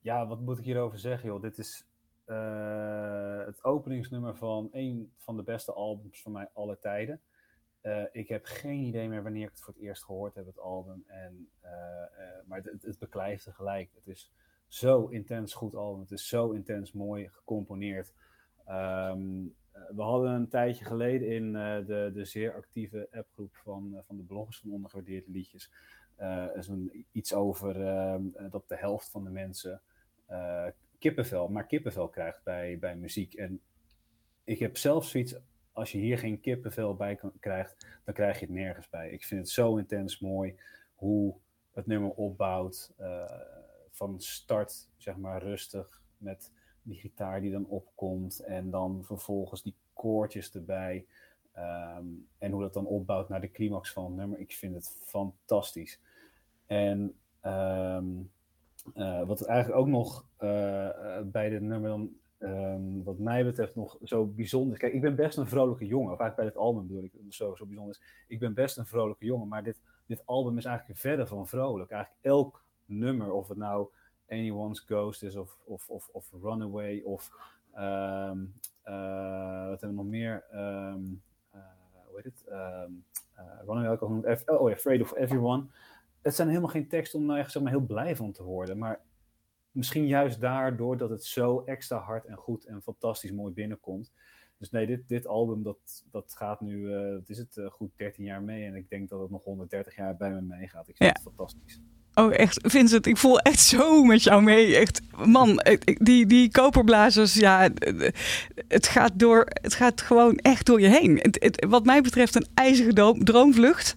[0.00, 1.42] ja, wat moet ik hierover zeggen, joh?
[1.42, 1.86] Dit is
[2.24, 7.20] eh, het openingsnummer van een van de beste albums van mij alle tijden.
[7.86, 10.58] Eh, ik heb geen idee meer wanneer ik het voor het eerst gehoord heb, het
[10.58, 11.04] album.
[11.06, 11.70] En, eh,
[12.02, 13.90] eh, maar het, het beklijft tegelijk.
[13.94, 14.32] Het is
[14.68, 16.00] zo intens goed album.
[16.00, 18.12] Het is zo intens mooi gecomponeerd.
[18.64, 24.16] Ehm, eh, we hadden een tijdje geleden in de, de zeer actieve appgroep van, van
[24.16, 25.72] de bloggers van ondergewaardeerde liedjes.
[26.58, 29.80] zo'n iets over ehm, eh, dat de helft van de mensen
[30.98, 33.34] kippenvel, maar kippenvel krijgt bij, bij muziek.
[33.34, 33.60] En
[34.44, 35.34] ik heb zelf zoiets,
[35.76, 39.10] als je hier geen kippenvel bij kan, krijgt, dan krijg je het nergens bij.
[39.10, 40.54] Ik vind het zo intens mooi
[40.94, 41.34] hoe
[41.72, 42.92] het nummer opbouwt.
[42.96, 43.40] eh,
[43.90, 46.52] van start, zeg maar, rustig met
[46.82, 51.06] die gitaar die dan opkomt en dan vervolgens die koortjes erbij.
[51.52, 52.06] Ehm,
[52.38, 54.38] en hoe dat dan opbouwt naar de climax van het nummer.
[54.38, 56.00] Ik vind het fantastisch.
[56.66, 58.06] En ehm,
[58.94, 63.98] eh, wat eigenlijk ook nog eh, bij dit nummer dan, ehm, wat mij betreft, nog
[64.02, 64.78] zo bijzonder is.
[64.78, 66.12] Kijk, ik ben best een vrolijke jongen.
[66.12, 68.02] Of eigenlijk bij dit album bedoel ik zo, zo bijzonder is.
[68.28, 71.90] Ik ben best een vrolijke jongen, maar dit, dit album is eigenlijk verder van vrolijk.
[71.90, 73.88] Eigenlijk elk nummer, of het nou
[74.28, 77.30] Anyone's Ghost is of, of, of, of Runaway of
[77.72, 78.38] ehm,
[78.82, 80.44] eh, wat hebben we nog meer?
[80.50, 81.04] Ehm,
[81.50, 81.60] eh,
[82.06, 82.44] hoe heet het?
[82.46, 82.82] Eh,
[83.66, 83.96] Runaway
[84.46, 85.64] oh Afraid of Everyone.
[86.22, 88.78] het zijn helemaal geen teksten om nou echt zeg maar, heel blij van te worden.
[88.78, 89.00] Maar
[89.76, 94.12] misschien juist daardoor dat het zo extra hard en goed en fantastisch mooi binnenkomt.
[94.58, 97.90] Dus nee, dit, dit album dat, dat gaat nu, eh, wat is het, eh, goed
[97.96, 98.64] 13 jaar mee.
[98.64, 100.88] En ik denk dat het nog 130 jaar bij me meegaat.
[100.88, 101.14] Ik vind Ja.
[101.22, 101.80] het fantastisch.
[102.14, 104.76] Oh, echt, Vincent, ik voel echt zo met jou mee.
[104.76, 108.10] Echt, man, die, die koperblazers, ja, eh,
[108.68, 111.16] het gaat, door, het gaat gewoon echt door je heen.
[111.16, 112.92] Het, het- wat mij betreft een ijzige
[113.24, 113.94] droomvlucht.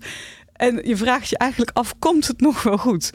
[0.59, 3.11] En je vraagt je eigenlijk af, komt het nog wel goed?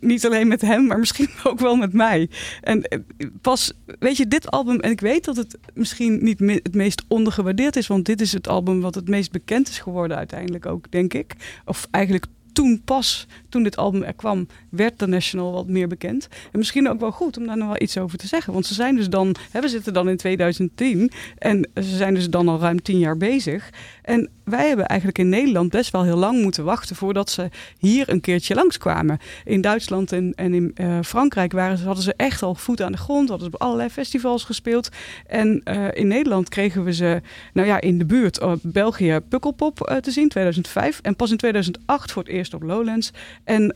[0.00, 2.30] Niet alleen met hem, maar misschien ook wel met mij.
[2.60, 2.98] En eh,
[3.40, 7.76] pas, weet je, dit album, en ik weet dat het misschien niet het meest ondergewaardeerd
[7.76, 11.14] is, want dit is het album wat het meest bekend is geworden uiteindelijk ook, denk
[11.14, 11.34] ik.
[11.64, 16.28] Of eigenlijk toen pas, toen dit album er kwam, werd The National wat meer bekend.
[16.52, 18.52] En misschien ook wel goed om daar nog wel iets over te zeggen.
[18.52, 22.48] Want ze zijn dus dan, we zitten dan in 2010 en ze zijn dus dan
[22.48, 23.70] al ruim tien jaar bezig.
[24.10, 27.48] En wij hebben eigenlijk in Nederland best wel heel lang moeten wachten voordat ze
[27.78, 29.18] hier een keertje langskwamen.
[29.44, 32.92] In Duitsland en, en in eh, Frankrijk waren ze, hadden ze echt al voet aan
[32.92, 34.88] de grond, hadden ze op allerlei festivals gespeeld.
[35.26, 37.20] En eh, in Nederland kregen we ze,
[37.52, 41.00] nou ja, in de buurt, België, Pukkelpop eh, te zien, 2005.
[41.02, 43.10] En pas in 2008 voor het eerst op Lowlands.
[43.44, 43.74] En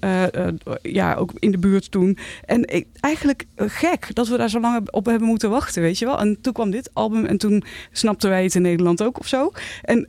[0.82, 2.18] ja, ook in de buurt toen.
[2.45, 6.18] En eigenlijk gek dat we daar zo lang op hebben moeten wachten, weet je wel.
[6.18, 9.51] En toen kwam dit album en toen snapten wij het in Nederland ook of zo.
[9.82, 10.09] En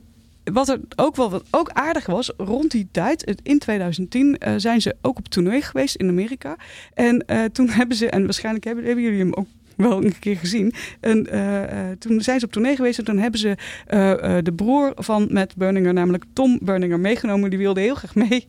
[0.52, 4.80] wat er ook wel wat ook aardig was, rond die tijd, in 2010, eh, zijn
[4.80, 6.56] ze ook op tournee geweest in Amerika.
[6.94, 10.36] En eh, toen hebben ze, en waarschijnlijk hebben, hebben jullie hem ook wel een keer
[10.36, 10.72] gezien.
[11.00, 13.56] En eh, eh, toen zijn ze op tournee geweest en toen hebben ze
[13.86, 17.50] eh, de broer van Matt Berninger, namelijk Tom Berninger, meegenomen.
[17.50, 18.46] Die wilde heel graag mee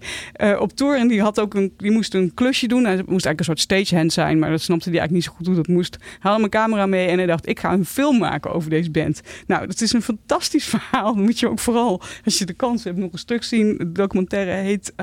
[0.59, 2.83] op tour en die, had ook een, die moest een klusje doen.
[2.83, 5.47] Hij moest eigenlijk een soort stagehand zijn, maar dat snapte hij eigenlijk niet zo goed
[5.47, 5.97] hoe dat moest.
[6.19, 8.91] Hij had een camera mee en hij dacht, ik ga een film maken over deze
[8.91, 9.21] band.
[9.47, 11.15] Nou, dat is een fantastisch verhaal.
[11.15, 13.77] Dat moet je ook vooral, als je de kans hebt, nog een stuk zien.
[13.77, 14.93] De documentaire heet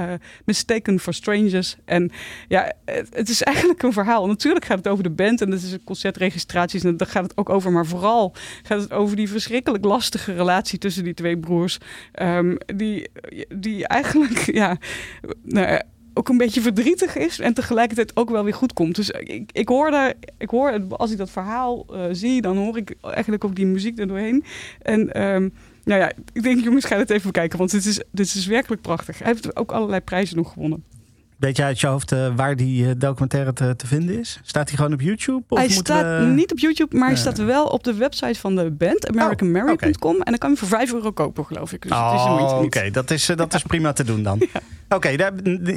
[0.45, 1.77] Mistaken for Strangers.
[1.85, 2.11] En
[2.49, 4.27] ja, het, het is eigenlijk een verhaal.
[4.27, 5.85] Natuurlijk gaat het over de band en dat is een
[6.15, 7.73] concertregistraties en daar gaat het ook over.
[7.73, 11.79] Maar vooral gaat het over die verschrikkelijk lastige relatie tussen die twee broers.
[12.12, 13.09] Ehm, die,
[13.55, 14.77] die eigenlijk, ja,
[15.43, 15.83] nou, ja,
[16.15, 18.95] ook een beetje verdrietig is en tegelijkertijd ook wel weer goed komt.
[18.95, 22.77] Dus ik, ik hoor daar, ik hoor, als ik dat verhaal eh, zie, dan hoor
[22.77, 24.45] ik eigenlijk ook die muziek er doorheen.
[24.83, 25.49] En ehm,
[25.85, 28.83] nou ja, ik denk jongens, ga het even bekijken, want dit is, dit is werkelijk
[28.83, 29.19] prachtig.
[29.19, 30.85] Hij heeft ook allerlei prijzen nog gewonnen.
[31.39, 34.41] Weet je uit je hoofd eh, waar die eh, documentaire te, te vinden is?
[34.43, 35.43] Staat hij gewoon op YouTube?
[35.49, 37.20] Of hij staat we- niet op YouTube, maar hij Eh.
[37.22, 40.14] staat wel op de website van de band, americanmary.com.
[40.14, 41.82] En dan kan je voor 5 euro kopen, geloof ik.
[41.82, 42.91] Dus Oh, oké.
[42.91, 44.43] Dat, is, dat is prima te doen dan.
[44.89, 45.09] Oké,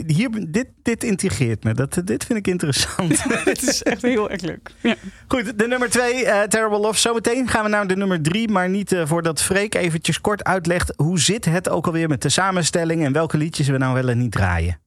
[0.08, 1.74] hier, dit, dit intrigeert me.
[1.74, 3.24] Dat, dit vind ik interessant.
[3.46, 4.72] Het is echt heel erg leuk.
[4.82, 4.96] Ja.
[5.28, 7.00] Goed, de nummer twee, eh, Terrible Love.
[7.00, 8.50] Zometeen gaan we naar de nummer drie.
[8.50, 10.94] Maar niet voordat Freek eventjes kort uitlegt...
[10.96, 13.06] hoe zit het ook alweer met de samenstelling...
[13.06, 14.80] en welke liedjes we nou wel en niet draaien.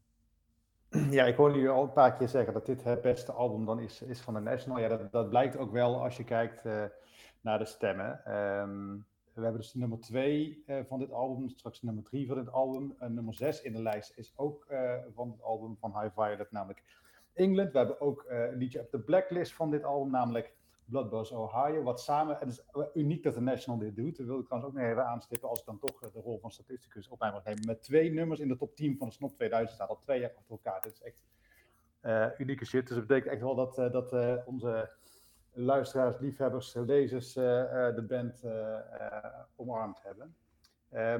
[1.11, 3.80] Ja, ik hoorde jullie al een paar keer zeggen dat dit het beste album dan
[3.80, 4.78] is, is van de National.
[4.78, 6.84] Ja, dat, dat blijkt ook wel als je kijkt eh,
[7.41, 8.24] naar de stemmen.
[8.24, 8.97] Ehm,
[9.32, 12.95] we hebben dus nummer 2 van dit album, straks nummer 3 van dit album.
[12.99, 16.51] En nummer 6 in de lijst is ook eh, van het album van High Violet,
[16.51, 16.82] namelijk
[17.34, 17.72] England.
[17.72, 20.55] We hebben ook eh, een liedje op de blacklist van dit album, namelijk
[20.91, 21.82] Bloodbuzz Ohio.
[21.82, 24.16] Wat samen, en het is uniek dat de National dit doet.
[24.16, 26.38] Dat wil ik trouwens ook nog even aanstippen als ik dan toch eh, de rol
[26.38, 27.66] van statisticus op mij mag nemen.
[27.66, 30.34] Met twee nummers in de top 10 van de Snop 2000 staat al twee jaar
[30.36, 30.80] achter elkaar.
[30.80, 31.24] Dit is echt
[32.01, 32.86] eh, unieke shit.
[32.86, 34.91] Dus dat betekent echt wel dat, eh, dat onze
[35.53, 38.43] luisteraars, liefhebbers, lezers de band
[39.57, 40.34] omarmd hebben.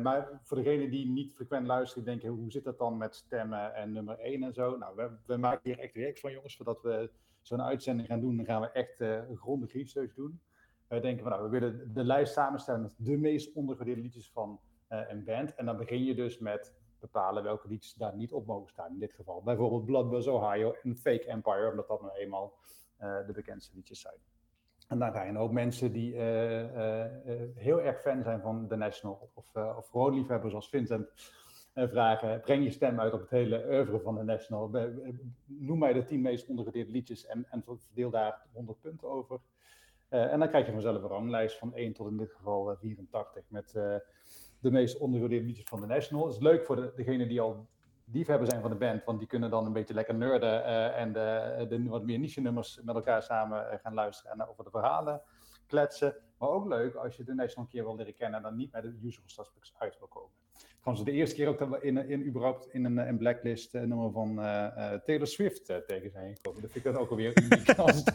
[0.03, 3.93] Maar voor degenen die niet frequent luisteren, denken hoe zit dat dan met stemmen en
[3.93, 4.77] nummer 1 en zo.
[4.77, 7.11] Nou, we, we maken hier echt werk van jongens, voordat we
[7.43, 10.41] zo'n uitzending gaan doen, dan gaan we echt eh grondig research doen.
[10.91, 14.61] Wij denken van nou, we willen de lijst samenstellen met de meest ondergewaardeerde liedjes van
[14.89, 15.55] eh, een band.
[15.55, 18.93] En dan begin je dus met bepalen welke liedjes daar niet op mogen staan.
[18.93, 22.55] In dit geval bijvoorbeeld Bloodbuzz Ohio en Fake Empire, omdat dat nou eenmaal
[22.97, 24.15] eh, de bekendste liedjes zijn.
[24.89, 26.15] En dan ga je een hoop mensen die
[27.55, 31.11] heel erg fan zijn van The National, of, of gewoon liefhebbers zoals Vincent,
[31.89, 34.71] vragen: breng je stem uit op het hele oeuvre van The National.
[35.45, 39.41] Noem mij de tien meest ondergewaardeerde liedjes en, en verdeel daar 100 punten over.
[40.11, 43.45] Uh, en dan krijg je vanzelf een ranglijst van 1 tot in dit geval 84
[43.49, 43.95] met uh,
[44.61, 46.25] de meest ondergewaardeerde liedjes van The National.
[46.25, 47.69] Het is leuk voor de, degenen die al
[48.05, 50.65] liefhebber zijn van de band, want die kunnen dan een beetje lekker nerden
[50.95, 54.71] en de, de, wat meer niche nummers met elkaar samen gaan luisteren en over de
[54.71, 55.23] verhalen
[55.67, 56.15] kletsen.
[56.39, 58.73] Maar ook leuk als je de National een keer wil leren kennen en dan niet
[58.73, 60.31] met de usual suspects uit wil komen.
[60.81, 63.83] Trouwens, de eerste keer ook dat we in, in, überhaupt in een, een blacklist uh,
[63.83, 64.45] nummer van uh,
[64.77, 66.63] uh, Taylor Swift tegen zijn gekomen.
[66.63, 68.05] Dat vind ik dat ook alweer uniek als?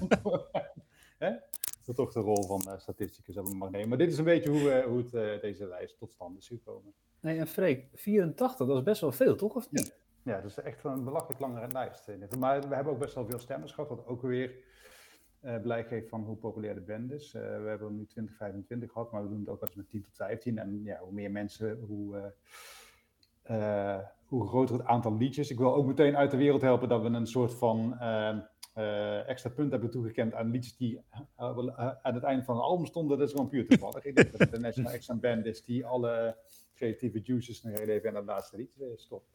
[1.85, 3.89] Dat toch de rol van uh, statisticus hebben mag nemen.
[3.89, 6.93] Maar dit is een beetje hoe, hoe het, deze lijst tot stand is gekomen.
[7.19, 9.55] Nee, en Freek, 84, dat is best wel veel, toch?
[9.55, 9.95] Of niet?
[10.23, 12.07] Ja, dat is echt een belachelijk lange lijst.
[12.07, 14.55] eh, Maar we hebben ook best wel veel stemmers gehad, wat ook weer
[15.45, 17.33] eh blijk geeft van hoe populair de band is.
[17.33, 19.89] Eh, we hebben nu 20, 25 gehad, maar we doen het ook wel eens met
[19.89, 20.57] 10 tot 15.
[20.57, 22.33] En ja, hoe meer mensen, hoe,
[23.45, 25.49] eh, hoe groter het aantal liedjes.
[25.49, 28.37] Ik wil ook meteen uit de wereld helpen dat we een soort van eh,
[28.73, 31.01] eh, extra punt hebben toegekend aan liedjes die
[31.35, 33.17] aan het einde van een album stonden.
[33.17, 34.05] Dat is gewoon puur toevallig.
[34.05, 36.37] Ik denk dat het de National een band is die alle
[36.75, 39.29] creatieve juices nog heel even in het laatste liedje stopt.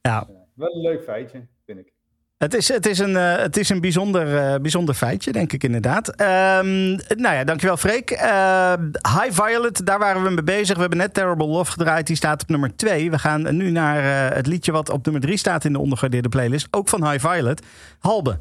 [0.00, 0.24] Ja.
[0.24, 1.97] Dus, wel een leuk feitje, vind ik.
[2.38, 5.64] Het is, het is een, eh, het is een bijzonder, eh, bijzonder feitje, denk ik
[5.64, 6.08] inderdaad.
[6.16, 8.10] Ehm, nou ja, dankjewel Freek.
[8.10, 10.74] Eh, High Violet, daar waren we mee bezig.
[10.74, 13.10] We hebben net Terrible Love gedraaid, die staat op nummer 2.
[13.10, 16.28] We gaan nu naar eh, het liedje wat op nummer 3 staat in de ondergewaardeerde
[16.28, 16.68] playlist.
[16.70, 17.66] Ook van High Violet.
[17.98, 18.40] Halbe.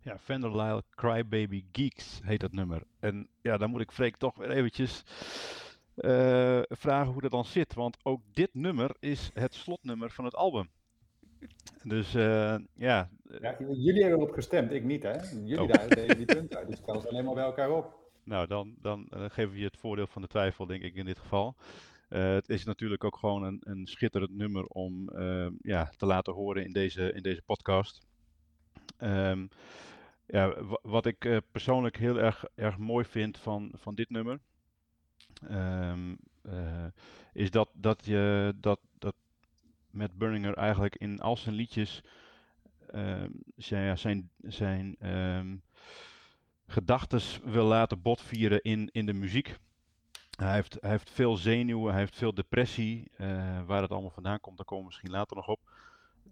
[0.00, 2.82] Ja, Vanderlyle Crybaby Geeks heet dat nummer.
[3.00, 5.02] En ja, dan moet ik Freek toch weer eventjes
[6.68, 7.74] vragen hoe dat dan zit.
[7.74, 10.68] Want ook dit nummer is het slotnummer van het album.
[11.82, 15.12] Dus eh, ja, Ja, jullie hebben erop gestemd, ik niet, hè?
[15.44, 15.68] Jullie Oh.
[15.68, 18.00] daar deden die punten uit, dus kan ze alleen maar bij elkaar op.
[18.24, 21.04] Nou, dan, dan eh, geven we je het voordeel van de twijfel, denk ik, in
[21.04, 21.56] dit geval.
[22.08, 26.32] Eh, het is natuurlijk ook gewoon een, een schitterend nummer om eh, ja, te laten
[26.32, 28.00] horen in deze, in deze podcast.
[28.96, 29.46] Ehm,
[30.26, 34.40] ja, wa- wat ik persoonlijk heel erg, erg mooi vind van, van dit nummer,
[35.48, 36.86] ehm, eh,
[37.32, 38.80] is dat, dat je dat
[39.92, 42.02] Matt Berninger eigenlijk in al zijn liedjes
[42.90, 43.30] ehm,
[43.96, 45.56] zijn, zijn ehm,
[46.66, 49.56] gedachtes wil laten botvieren in, in de muziek.
[50.36, 53.10] Hij heeft, hij heeft veel zenuwen, hij heeft veel depressie.
[53.16, 55.60] eh, waar het allemaal vandaan komt, daar komen we misschien later nog op.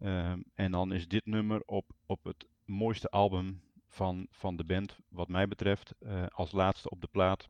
[0.00, 4.98] Ehm, en dan is dit nummer op, op het mooiste album van, van de band,
[5.08, 5.94] wat mij betreft.
[5.98, 7.48] eh, als laatste op de plaat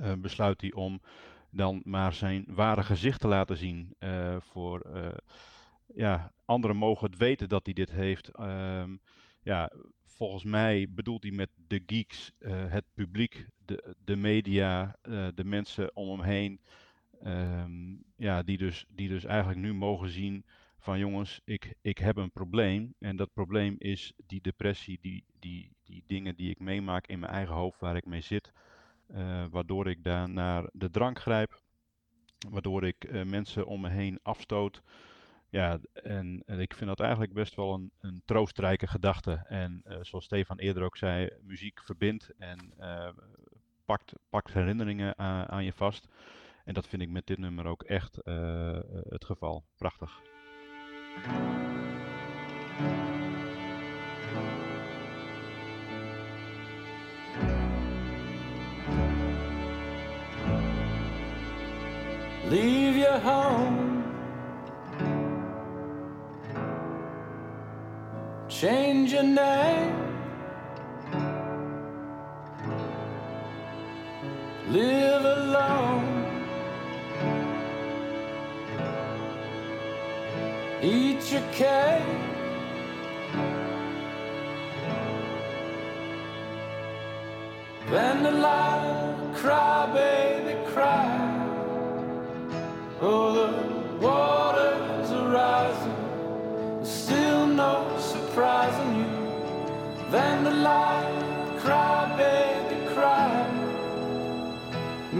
[0.00, 1.00] eh, besluit hij om
[1.50, 3.94] dan maar zijn ware gezicht te laten zien.
[3.98, 5.08] eh, voor eh,
[5.94, 8.28] ja, anderen mogen het weten dat hij dit heeft.
[8.28, 8.96] Ehm,
[9.42, 9.72] ja,
[10.04, 14.96] volgens mij bedoelt hij met de geeks eh, het publiek, de, de media,
[15.34, 16.60] de mensen om hem heen.
[17.22, 20.44] ehm, ja, die, dus, die dus eigenlijk nu mogen zien
[20.78, 22.94] van jongens, ik, ik heb een probleem.
[22.98, 27.32] En dat probleem is die depressie, die, die, die dingen die ik meemaak in mijn
[27.32, 28.52] eigen hoofd waar ik mee zit.
[29.08, 31.60] Eh, waardoor ik daar naar de drank grijp.
[32.48, 34.82] Waardoor ik eh, mensen om me heen afstoot.
[35.50, 39.32] Ja, en, ik vind dat eigenlijk best wel een, een troostrijke gedachte.
[39.32, 42.72] En eh, zoals Stefan eerder ook zei, muziek verbindt en
[43.84, 46.08] pakt, pakt herinneringen aan, aan je vast.
[46.64, 48.18] En dat vind ik met dit nummer ook echt
[49.08, 49.64] het geval.
[49.76, 50.20] Prachtig.
[62.50, 64.02] Leave your home.
[68.48, 69.94] Change your name.
[74.70, 76.18] Live alone.
[80.82, 82.02] Eat your cake.
[87.88, 89.77] Vanilla, cry, baby,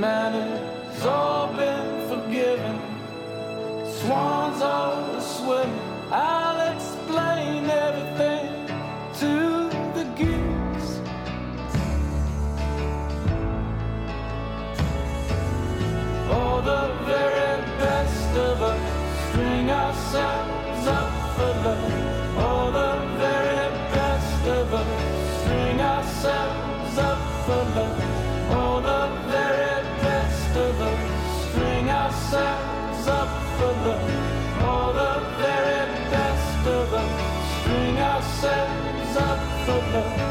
[0.00, 2.78] It's all been forgiven.
[3.84, 5.80] Swans are swimming.
[6.12, 6.47] I'll
[39.92, 40.27] 了。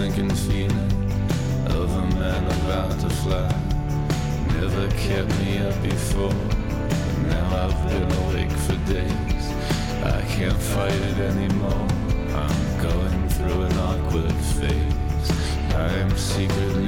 [0.00, 1.12] sinking feeling
[1.66, 3.54] of a man about to fly.
[4.54, 9.44] Never kept me up before, but now I've been awake for days.
[10.02, 11.86] I can't fight it anymore.
[12.32, 15.30] I'm going through an awkward phase.
[15.74, 16.79] I am secretly.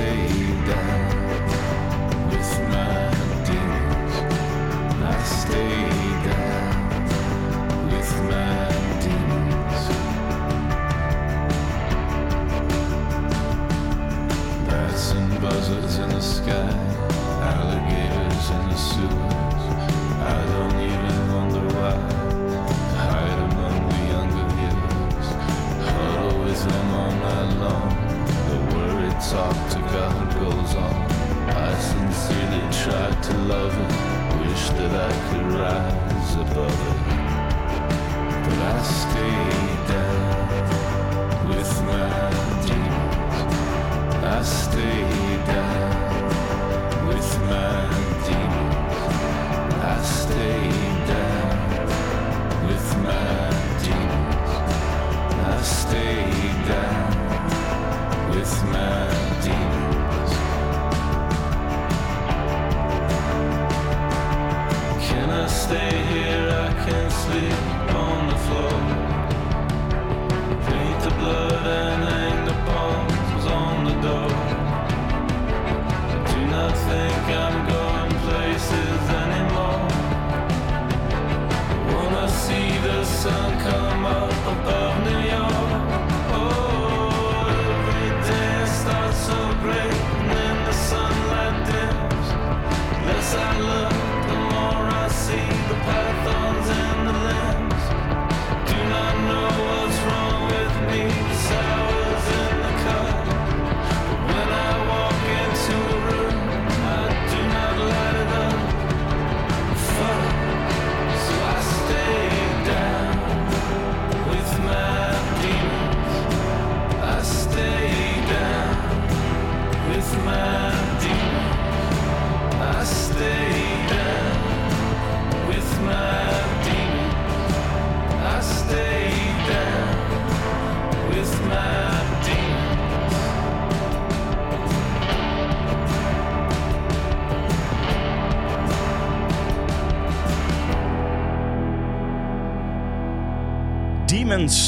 [0.00, 1.09] stay down.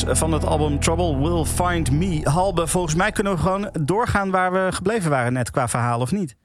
[0.07, 2.21] van het album Trouble Will Find Me.
[2.29, 6.13] Halbe, volgens mij kunnen we gewoon doorgaan waar we gebleven waren net qua verhaal, of
[6.13, 6.37] niet?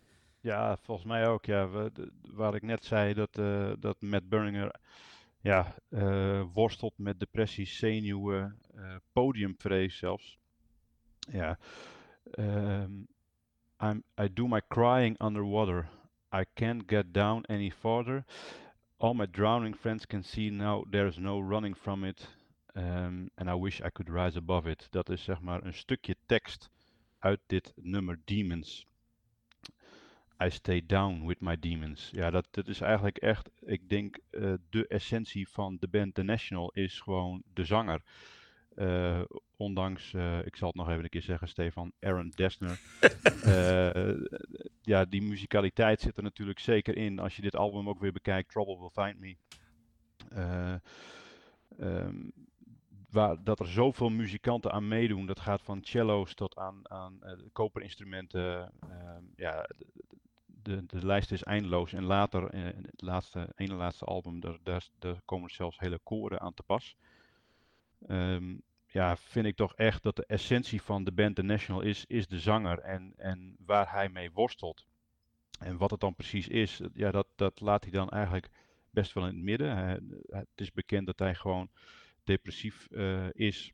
[0.41, 1.45] Ja, volgens mij ook.
[1.45, 1.68] Ja.
[2.34, 4.72] Waar ik net zei dat, uh, dat Matt Berninger
[5.41, 10.38] ja, eh, worstelt met depressie, zenuwen, uh, podiumvrees zelfs.
[11.32, 11.58] Ja.
[12.39, 13.08] Um,
[13.80, 15.88] I'm, I do my crying underwater.
[16.34, 18.26] I can't get down any further.
[18.97, 22.37] All my drowning friends can see now there's no running from it.
[22.78, 24.88] Um, and I wish I could rise above it.
[24.90, 26.70] Dat is zeg maar een stukje tekst
[27.20, 28.86] uit dit nummer Demons.
[30.44, 32.10] I stay down with my demons.
[32.12, 36.24] Ja, dat, dat is eigenlijk echt, ik denk, uh, de essentie van de band The
[36.24, 38.02] National is gewoon de zanger.
[38.76, 39.22] Uh,
[39.56, 42.80] ondanks, uh, ik zal het nog even een keer zeggen, Stefan, Aaron Dessner.
[44.92, 47.20] ja, die muzikaliteit zit er natuurlijk zeker in.
[47.20, 49.36] Als je dit album ook weer bekijkt, Trouble Will Find Me.
[51.80, 52.47] Um,
[53.43, 55.26] dat er zoveel muzikanten aan meedoen.
[55.26, 57.20] Dat gaat van cello's tot aan, aan
[57.51, 58.72] koperinstrumenten.
[58.89, 59.70] Ehm, ja,
[60.45, 61.93] de, de lijst is eindeloos.
[61.93, 66.53] En later, in het laatste, ene laatste album, daar, daar, komen zelfs hele koren aan
[66.53, 66.95] te pas.
[68.08, 72.05] Um, ja, vind ik toch echt dat de essentie van de band The National is,
[72.08, 74.86] is de zanger en, en waar hij mee worstelt.
[75.60, 78.49] En wat het dan precies is, ja, dat, dat laat hij dan eigenlijk
[78.89, 79.78] best wel in het midden.
[80.30, 81.70] Het is bekend dat hij gewoon
[82.28, 83.74] depressief uh, is,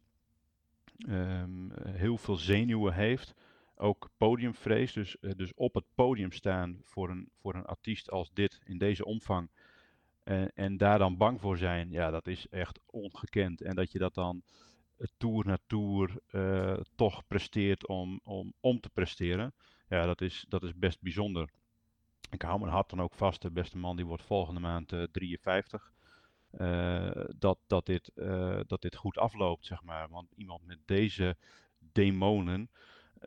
[1.08, 3.34] um, heel veel zenuwen heeft
[3.76, 4.93] ook podiumvrees.
[4.93, 8.78] Dus, uh, dus op het podium staan voor een, voor een artiest als dit in
[8.78, 9.49] deze omvang.
[10.24, 13.62] En, en daar dan bang voor zijn, ja, dat is echt ongekend.
[13.62, 14.43] En dat je dat dan
[15.18, 16.20] tour na tour
[16.95, 19.54] toch presteert om, om, om te presteren.
[19.89, 21.49] Ja, dat is, dat is best bijzonder.
[22.30, 23.41] Ik hou mijn hart dan ook vast.
[23.41, 25.93] De beste man die wordt volgende maand 53.
[27.38, 28.12] Dat, dat, dit,
[28.68, 30.10] dat dit goed afloopt, zeg maar.
[30.10, 31.36] Want iemand met deze
[31.91, 32.70] demonen,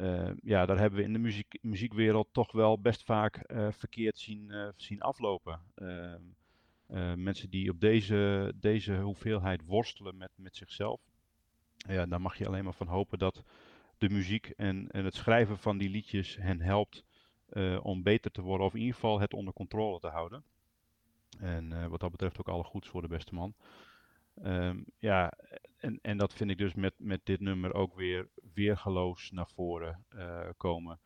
[0.01, 4.73] uh, ja, daar hebben we in de muziek, muziekwereld toch wel best vaak verkeerd zien,
[4.77, 5.61] zien aflopen.
[5.75, 11.01] Ehm, mensen die op deze, deze hoeveelheid worstelen met, met zichzelf.
[11.77, 13.43] Ja, daar mag je alleen maar van hopen dat
[13.99, 17.05] de muziek en, en het schrijven van die liedjes hen helpt
[17.83, 18.67] om beter te worden.
[18.67, 20.45] Of in ieder geval het onder controle te houden.
[21.39, 23.55] En wat dat betreft ook alle goeds voor de beste man.
[24.43, 25.33] Um, ja,
[25.77, 30.05] en, en dat vind ik dus met, met dit nummer ook weer weergeloos naar voren
[30.15, 31.01] uh, komen.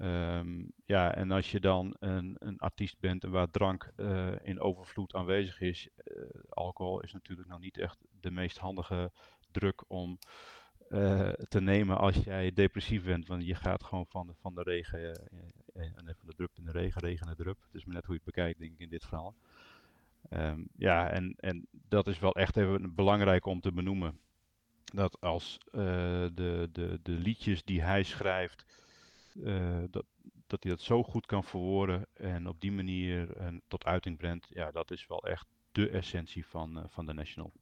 [0.00, 5.14] Um, ja, en als je dan een, een artiest bent waar drank uh, in overvloed
[5.14, 5.88] aanwezig is,
[6.48, 9.12] alcohol is natuurlijk nog niet echt de meest handige
[9.50, 10.18] druk om
[11.48, 13.26] te nemen als jij depressief bent.
[13.26, 15.20] Want je gaat gewoon van de, van de regen,
[15.74, 17.62] en van de drup in de regen, regen drup.
[17.62, 19.34] Het is maar net hoe je het bekijkt, denk ik, in dit verhaal.
[20.30, 24.18] Um, ja, en, en dat is wel echt even belangrijk om te benoemen.
[24.84, 25.80] Dat als uh,
[26.34, 28.64] de, de, de liedjes die hij schrijft,
[29.34, 30.04] uh, dat,
[30.46, 34.46] dat hij dat zo goed kan verwoorden en op die manier uh, tot uiting brengt,
[34.50, 37.52] ja, dat is wel echt de essentie van, van de National.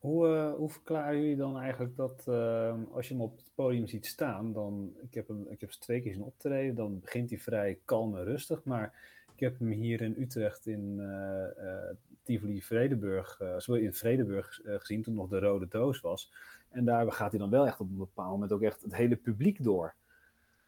[0.00, 4.06] Hoe, hoe verklaren jullie dan eigenlijk dat ehm, als je hem op het podium ziet
[4.06, 7.78] staan, dan, ik heb hem, ik heb twee keer zien optreden, dan begint hij vrij
[7.84, 8.94] kalm en rustig, maar
[9.34, 11.90] ik heb hem hier in Utrecht in uh,
[12.22, 16.32] Tivoli Vredeburg, in Vredeburg gezien toen nog de rode doos was.
[16.68, 19.16] En daar gaat hij dan wel echt op een bepaald moment ook echt het hele
[19.16, 19.94] publiek door.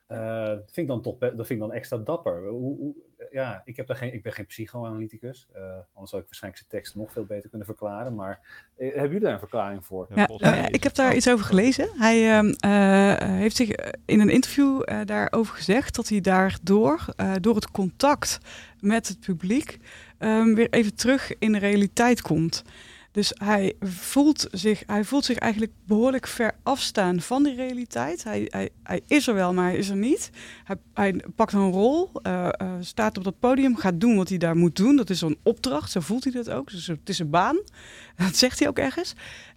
[0.07, 2.49] dat vind ik dan toch, dat vind ik dan extra dapper.
[2.49, 2.95] Hoe, hoe,
[3.31, 5.47] ja, ik, heb daar geen, ik ben geen psychoanalyticus.
[5.57, 8.15] Uh, anders zou ik waarschijnlijk zijn tekst nog veel beter kunnen verklaren.
[8.15, 8.41] Maar
[8.77, 10.07] uh, hebben jullie daar een verklaring voor?
[10.15, 11.89] Ja, uh, ik heb daar iets over gelezen.
[11.99, 13.71] Hij ehm, heeft zich
[14.05, 17.05] in een interview daarover gezegd dat hij daardoor,
[17.41, 18.39] door het contact
[18.81, 19.79] met het publiek,
[20.19, 22.65] um, weer even terug in de realiteit komt.
[23.13, 28.25] Dus hij voelt, zich, hij voelt zich eigenlijk behoorlijk ver afstaan van die realiteit.
[28.25, 30.31] Hij, hij, hij is er wel, maar hij is er niet.
[30.65, 34.39] Hij, hij pakt een rol, uh, uh, staat op dat podium, gaat doen wat hij
[34.39, 34.97] daar moet doen.
[34.97, 36.71] Dat is zo'n opdracht, zo voelt hij dat ook.
[36.71, 37.61] Dus het is een baan.
[38.17, 39.15] Dat zegt hij ook ergens.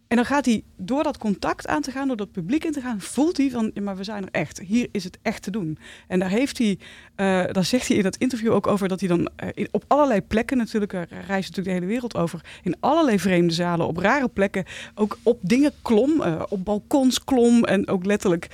[0.08, 2.82] En dan gaat hij door dat contact aan te gaan, door dat publiek in te
[2.82, 4.60] gaan, voelt hij van, ja, maar we zijn er echt.
[4.60, 5.78] Hier is het echt te doen.
[6.08, 9.10] En daar heeft hij, uh, daar zegt hij in dat interview ook over dat hij
[9.10, 12.76] dan uh, in, op allerlei plekken, natuurlijk, hij reist natuurlijk de hele wereld over, in
[12.80, 18.06] allerlei vreemde zalen, op rare plekken, ook op dingen klom, op balkons klom en ook
[18.06, 18.48] letterlijk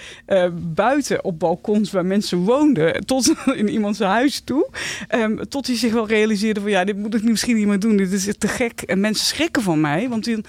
[0.53, 4.69] buiten op balkons waar mensen woonden, tot in iemands huis toe.
[5.15, 7.97] Um, tot hij zich wel realiseerde van, ja, dit moet ik misschien niet meer doen,
[7.97, 8.81] dit is te gek.
[8.81, 10.41] En mensen schrikken van mij, want die,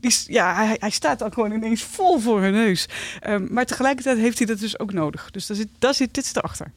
[0.00, 2.88] die, ja, hij, hij, staat dan gewoon ineens vol voor hun neus.
[3.26, 5.30] Um, maar tegelijkertijd heeft hij dat dus ook nodig.
[5.30, 6.72] Dus daar zit, daar zit dit erachter.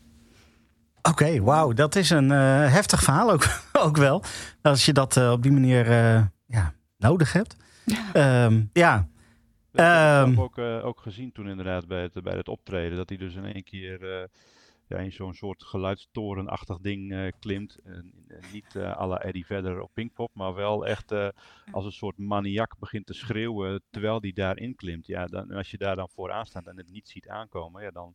[0.98, 1.74] Oké, okay, wauw.
[1.74, 3.46] Dat is een uh, heftig verhaal ook,
[3.86, 4.24] ook wel.
[4.62, 7.56] Als je dat uh, op die manier uh, ja, nodig hebt.
[7.86, 8.46] Ja.
[8.46, 9.08] Um, ja.
[9.72, 12.98] Dat heb ik um, ook, ook gezien toen inderdaad bij het, bij het optreden.
[12.98, 14.28] Dat hij dus in één keer
[14.88, 17.78] ja, in zo'n soort geluidstorenachtig ding eh, klimt.
[17.84, 21.28] En, en niet eh à la Eddie Vedder op Pinkpop, maar wel echt eh,
[21.72, 25.08] als een soort maniak begint te schreeuwen terwijl die daarin klimt.
[25.08, 28.14] Ja, dan, als je daar dan vooraan staat en het niet ziet aankomen, ja, dan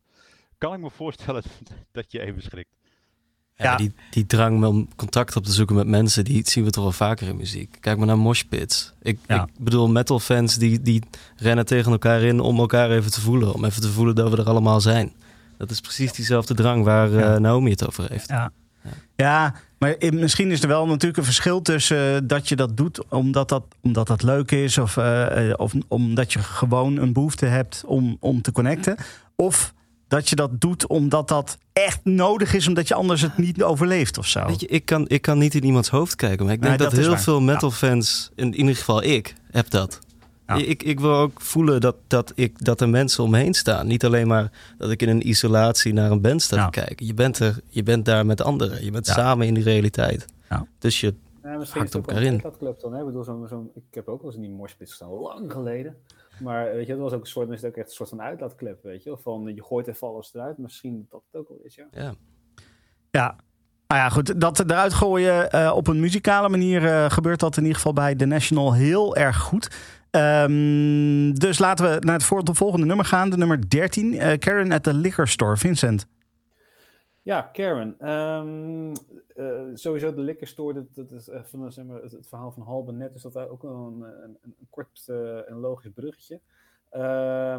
[0.57, 1.43] kan ik me voorstellen
[1.91, 2.75] dat je even schrikt.
[3.55, 3.77] Ja, Ja.
[3.77, 6.91] Die, die drang om contact op te zoeken met mensen, die zien we toch wel
[6.91, 7.77] vaker in muziek.
[7.79, 8.93] Kijk maar naar moshpits.
[9.01, 9.43] Ik, Ja.
[9.43, 11.01] ik bedoel, metal fans die, die
[11.37, 13.53] rennen tegen elkaar in om elkaar even te voelen.
[13.53, 15.13] Om even te voelen dat we er allemaal zijn.
[15.67, 17.39] Dat is precies diezelfde drang waar eh.
[17.39, 18.29] Naomi het over heeft.
[18.29, 18.51] Ja.
[19.15, 23.07] Ja, maar misschien is er wel natuurlijk een verschil tussen eh, dat je dat doet
[23.09, 24.77] omdat dat, omdat dat leuk is.
[24.77, 28.95] Of, eh, of omdat je gewoon een behoefte hebt om, om te connecten.
[29.35, 29.73] Of
[30.07, 34.17] dat je dat doet omdat dat echt nodig is, omdat je anders het niet overleeft
[34.17, 34.45] of zo.
[34.45, 36.45] Weet je, ik kan, ik kan niet in iemands hoofd kijken.
[36.45, 37.21] Maar ik denk Nee, dat, heel waar.
[37.21, 39.99] veel metal fans, in ieder geval ik, heb dat.
[40.47, 40.55] Ja.
[40.55, 43.87] Ik, ik wil ook voelen dat, dat, ik, dat er mensen om me heen staan.
[43.87, 46.69] Niet alleen maar dat ik in een isolatie naar een band sta Ja.
[46.69, 47.05] te kijken.
[47.05, 48.83] Je bent, er, je bent daar met anderen.
[48.83, 49.13] Je bent Ja.
[49.13, 50.25] samen in die realiteit.
[50.49, 50.67] Ja.
[50.79, 52.93] Dus je, Hakt het op elkaar een club dan.
[52.93, 52.99] Hè?
[52.99, 55.95] Ik, bedoel, zo'n zo'n- ik heb ook wel eens in die morspit gestaan, lang geleden.
[56.39, 58.21] Maar weet je, dat was ook een soort, is het ook echt een soort van
[58.21, 59.17] uitlaatklep, weet je.
[59.21, 61.85] Van je gooit even alles eruit, misschien dat het ook wel is, ja.
[61.91, 62.13] ja.
[63.11, 63.35] Ja.
[63.87, 64.41] Nou ja, goed.
[64.41, 68.15] Dat eruit gooien eh, op een muzikale manier eh, gebeurt dat in ieder geval bij
[68.15, 69.69] The National heel erg goed.
[70.13, 73.29] Ehm, dus laten we naar het volgende nummer gaan.
[73.29, 74.13] De nummer 13.
[74.13, 75.57] eh, Karen at the Liquor Store.
[75.57, 76.07] Vincent.
[77.21, 77.95] Ja, Karen.
[77.99, 78.43] Eh,
[79.73, 83.15] sowieso de liquor store, dat, is eh, van, zeg maar, het, verhaal van Halbe net,
[83.15, 85.05] is dat ook een, een, een, kort
[85.47, 86.39] en logisch bruggetje.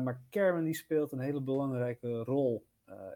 [0.02, 2.66] Maar Karen die speelt een hele belangrijke rol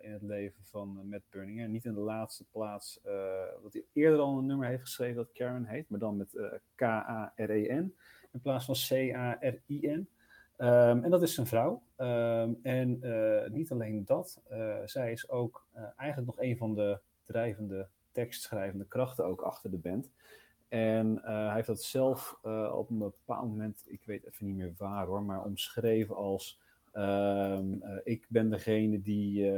[0.00, 1.68] in het leven van Matt Berninger.
[1.68, 3.00] Niet in de laatste plaats,
[3.62, 6.38] dat hij eerder al een nummer heeft geschreven dat Karen heet, maar dan met
[6.74, 7.94] K-A-R-E-N
[8.38, 10.08] in plaats van C-A-R-I-N.
[10.56, 11.82] Ehm, en dat is zijn vrouw.
[11.96, 16.74] Ehm, en eh, niet alleen dat, eh, zij is ook eh, eigenlijk nog een van
[16.74, 20.10] de drijvende tekstschrijvende krachten ook achter de band.
[20.68, 22.38] En hij heeft dat zelf
[22.72, 26.60] op een bepaald moment, ik weet even niet meer waar hoor, maar omschreven als
[26.92, 29.52] ehm, eh, ik ben degene die,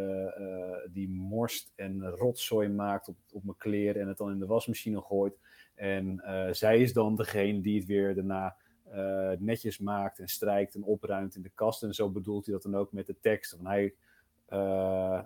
[0.90, 5.00] die morst en rotzooi maakt op, op mijn kleren en het dan in de wasmachine
[5.00, 5.38] gooit.
[5.74, 8.56] En zij is dan degene die het weer daarna
[8.90, 11.82] eh, netjes maakt en strijkt en opruimt in de kast.
[11.82, 13.56] En zo bedoelt hij dat dan ook met de tekst.
[13.56, 13.94] Van hij,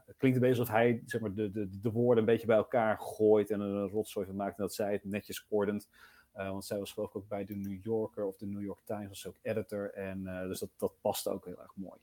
[0.07, 2.57] het klinkt een beetje alsof hij zeg maar, de, de, de woorden een beetje bij
[2.57, 4.59] elkaar gooit en er een rotzooi van maakt.
[4.59, 5.89] En dat zij het netjes ordent.
[6.33, 8.81] Eh, want zij was geloof ik ook bij de New Yorker of de New York
[8.85, 9.93] Times was ook editor.
[9.93, 11.99] En dus dat, dat past ook heel erg mooi.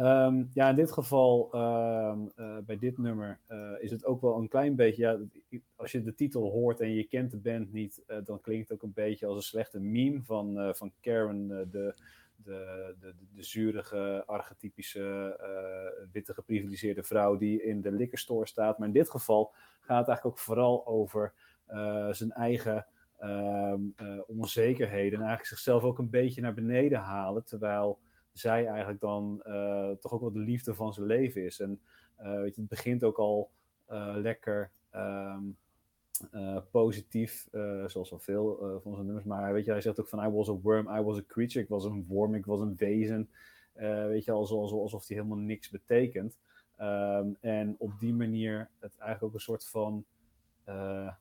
[0.00, 4.36] Ehm, ja, in dit geval, ehm, eh, bij dit nummer, eh, is het ook wel
[4.36, 5.02] een klein beetje.
[5.02, 5.18] Ja,
[5.76, 8.78] als je de titel hoort en je kent de band niet, eh, dan klinkt het
[8.78, 11.94] ook een beetje als een slechte meme van, van Karen, de, de,
[13.00, 15.38] de, de zurige, archetypische,
[16.12, 18.78] witte geprivilegeerde vrouw die in de liquor store staat.
[18.78, 21.32] Maar in dit geval gaat het eigenlijk ook vooral over
[22.10, 22.86] zijn eigen
[23.18, 27.98] ehm, eh, onzekerheden en eigenlijk zichzelf ook een beetje naar beneden halen, terwijl
[28.40, 31.60] zij eigenlijk dan eh, toch ook wel de liefde van zijn leven is.
[31.60, 31.80] En
[32.20, 33.50] eh, weet je, het begint ook al
[33.86, 35.42] eh, lekker ehm,
[36.30, 37.48] eh, positief,
[37.86, 39.26] zoals wel veel van zijn nummers.
[39.26, 41.64] Maar weet je, hij zegt ook van I was a worm, I was a creature.
[41.64, 43.30] Ik was een worm, ik was een wezen.
[44.08, 46.38] Weet je, alsof, alsof hij helemaal niks betekent.
[46.76, 50.04] Ehm, en op die manier het eigenlijk ook een soort van,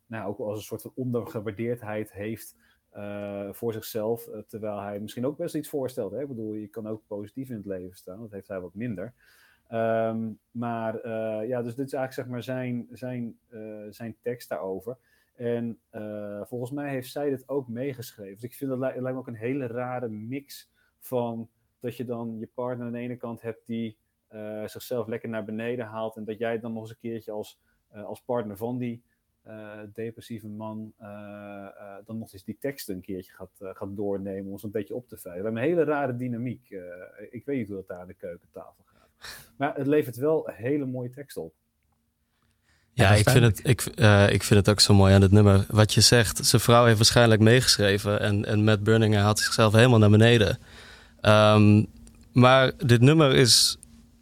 [0.05, 2.55] nou, ook als een soort van ondergewaardeerdheid heeft
[2.89, 4.27] eh, voor zichzelf.
[4.27, 6.11] eh, terwijl hij misschien ook best iets voorstelt.
[6.11, 6.21] Hè?
[6.21, 8.19] Ik bedoel, je kan ook positief in het leven staan.
[8.19, 9.13] Dat heeft hij wat minder.
[9.67, 13.37] Ehm, maar eh, ja, dus dit is eigenlijk zeg maar zijn, zijn,
[13.89, 14.97] zijn tekst daarover.
[15.35, 15.79] En
[16.43, 18.33] volgens mij heeft zij dit ook meegeschreven.
[18.33, 22.39] Dus ik vind dat lijkt me ook een hele rare mix van dat je dan
[22.39, 23.97] je partner aan de ene kant hebt die
[24.65, 26.15] zichzelf lekker naar beneden haalt.
[26.15, 27.59] En dat jij dan nog eens een keertje als,
[27.91, 29.03] als partner van die
[29.43, 33.95] eh, depressieve man eh, eh, dan nog eens die teksten een keertje gaat, eh, gaat
[33.95, 35.41] doornemen om ons een beetje op te vijgen.
[35.41, 36.71] We hebben een hele rare dynamiek.
[36.71, 36.79] Eh,
[37.29, 39.09] ik weet niet hoe dat daar aan de keukentafel gaat.
[39.57, 41.53] Maar het levert wel hele mooie teksten op.
[42.93, 45.65] Ja, ik vind, het, ik, eh, ik vind het ook zo mooi aan het nummer.
[45.67, 48.19] Wat je zegt, zijn vrouw heeft waarschijnlijk meegeschreven.
[48.19, 50.57] En, en Matt Berninger haalt zichzelf helemaal naar beneden.
[51.21, 51.85] Ehm,
[52.33, 53.77] maar dit nummer is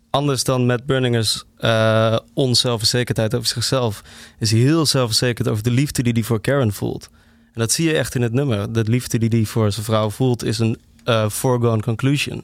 [0.09, 4.03] anders dan Matt Berningers eh onzelfverzekerdheid over zichzelf.
[4.39, 7.09] Is hij heel zelfverzekerd over de liefde die hij voor Karen voelt.
[7.53, 8.73] En dat zie je echt in het nummer.
[8.73, 12.43] De liefde die hij voor zijn vrouw voelt is een eh, foregone conclusion.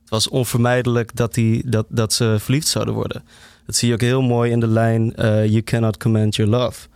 [0.00, 3.24] Het was onvermijdelijk dat, hij, dat, dat ze verliefd zouden worden.
[3.66, 6.88] Dat zie je ook heel mooi in de lijn eh, You cannot command your love.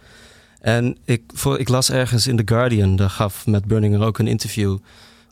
[0.61, 4.27] En ik, voor, ik las ergens in The Guardian, daar gaf Matt Berninger ook een
[4.27, 4.79] interview...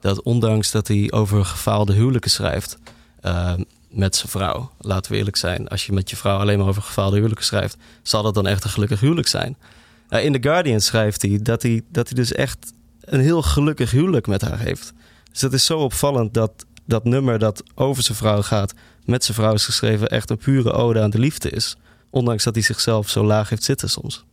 [0.00, 2.78] dat ondanks dat hij over gefaalde huwelijken schrijft...
[3.20, 3.52] eh,
[3.96, 4.70] met zijn vrouw.
[4.78, 5.68] Laten we eerlijk zijn.
[5.68, 8.64] Als je met je vrouw alleen maar over gefaalde huwelijken schrijft, zal dat dan echt
[8.64, 9.56] een gelukkig huwelijk zijn.
[10.10, 13.90] Uh, in The Guardian schrijft hij dat, hij dat hij dus echt een heel gelukkig
[13.90, 14.92] huwelijk met haar heeft.
[15.30, 18.74] Dus dat is zo opvallend dat dat nummer dat over zijn vrouw gaat,
[19.04, 21.76] met zijn vrouw is geschreven, echt een pure ode aan de liefde is.
[22.10, 24.24] Ondanks dat hij zichzelf zo laag heeft zitten soms.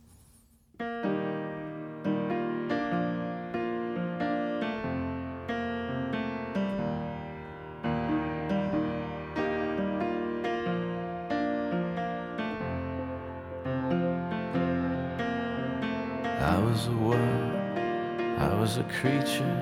[18.64, 19.54] Was a creature.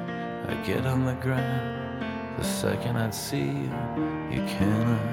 [0.46, 2.04] I get on the ground.
[2.38, 3.72] The second I'd see you,
[4.30, 5.04] you cannot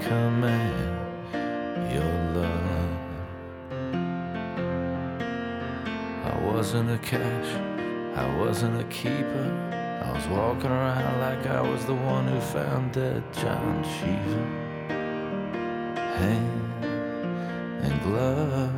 [0.00, 0.88] command
[1.92, 2.90] your love.
[6.32, 7.48] I wasn't a catch,
[8.16, 9.48] I wasn't a keeper.
[10.06, 14.46] I was walking around like I was the one who found dead John Cheever.
[16.18, 16.84] Hand
[17.84, 18.70] and glove.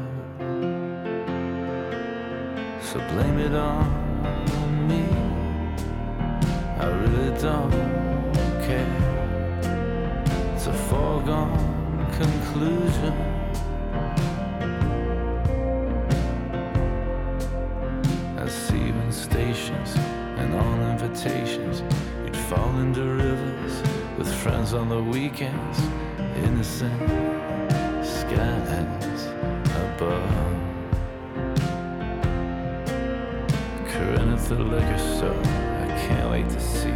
[2.82, 4.09] So blame it on
[4.90, 5.02] me.
[6.78, 7.72] I really don't
[8.66, 8.96] care.
[10.54, 13.30] It's a foregone conclusion.
[18.72, 19.94] You in stations
[20.38, 21.82] and on invitations.
[22.24, 23.82] You'd fall into rivers
[24.16, 25.78] with friends on the weekends.
[26.44, 27.00] Innocent
[28.04, 29.26] skies
[29.76, 30.59] above.
[34.20, 35.40] Corinne at the liquor store.
[35.40, 36.94] I can't wait to see you.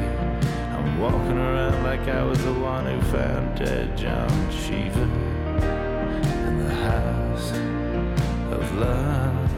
[0.76, 5.08] I'm walking around like I was the one who found dead John Cheever
[6.48, 7.52] in the house
[8.52, 9.50] of love.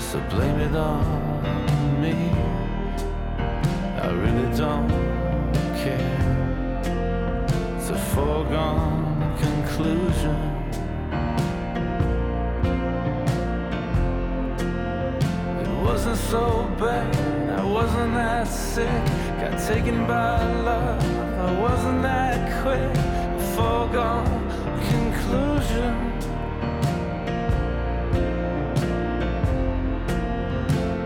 [0.00, 2.30] So blame it on me.
[4.00, 4.88] I really don't
[5.82, 6.20] care.
[7.76, 10.53] It's a foregone conclusion.
[16.34, 17.14] So bad.
[17.60, 19.04] I wasn't that sick.
[19.40, 20.34] Got taken by
[20.68, 21.00] love.
[21.46, 22.90] I wasn't that quick.
[23.40, 24.40] A foregone
[24.90, 25.92] conclusion.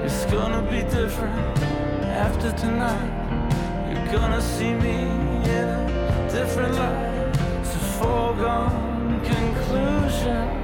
[0.07, 1.59] It's gonna be different
[2.25, 3.13] after tonight.
[3.91, 4.99] You're gonna see me
[5.59, 5.69] in
[6.21, 7.37] a different light.
[7.61, 10.58] It's a foregone conclusion.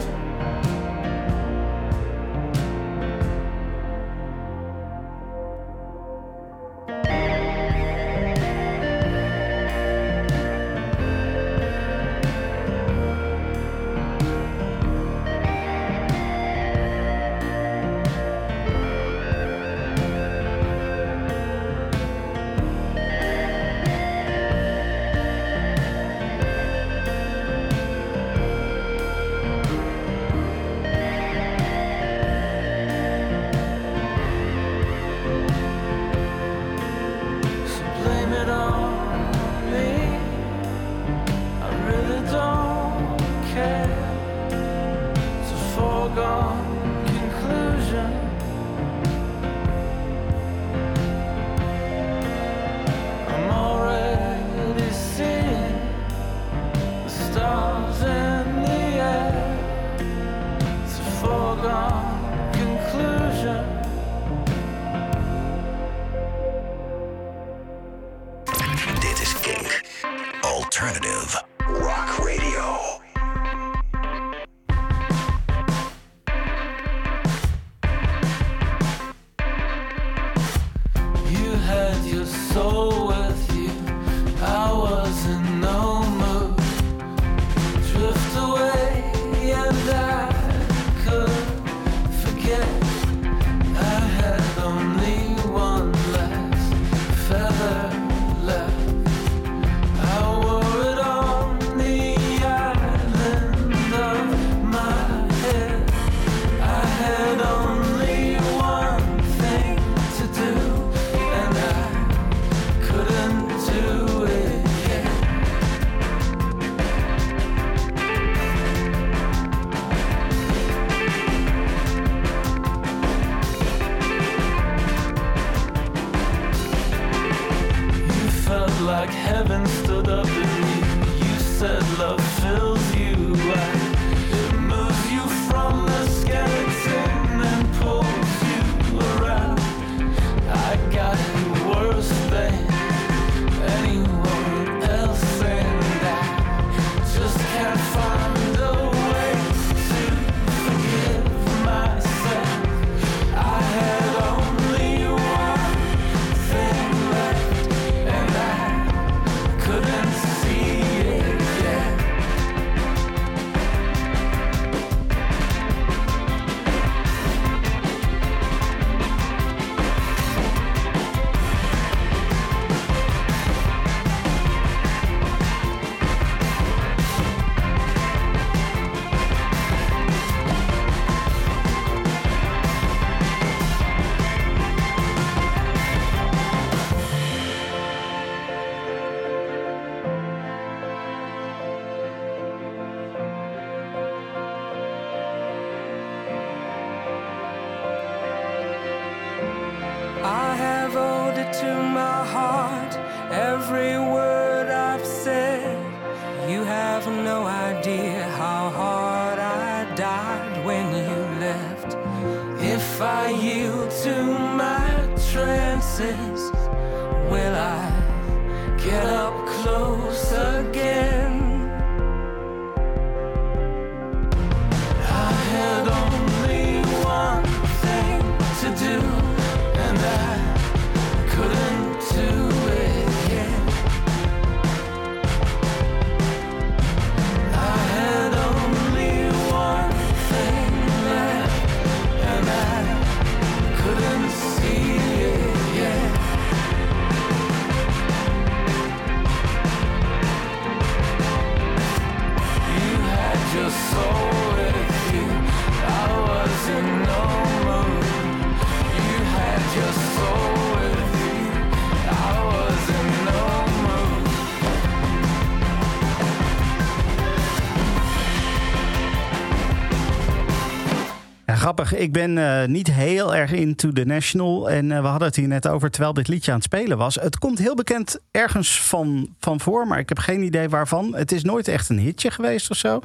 [271.64, 271.94] Grappig.
[271.94, 274.70] Ik ben eh, niet heel erg into the National.
[274.70, 277.14] En eh, we hadden het hier net over terwijl dit liedje aan het spelen was.
[277.14, 281.14] Het komt heel bekend ergens van, van voor, maar ik heb geen idee waarvan.
[281.14, 283.00] Het is nooit echt een hitje geweest of zo.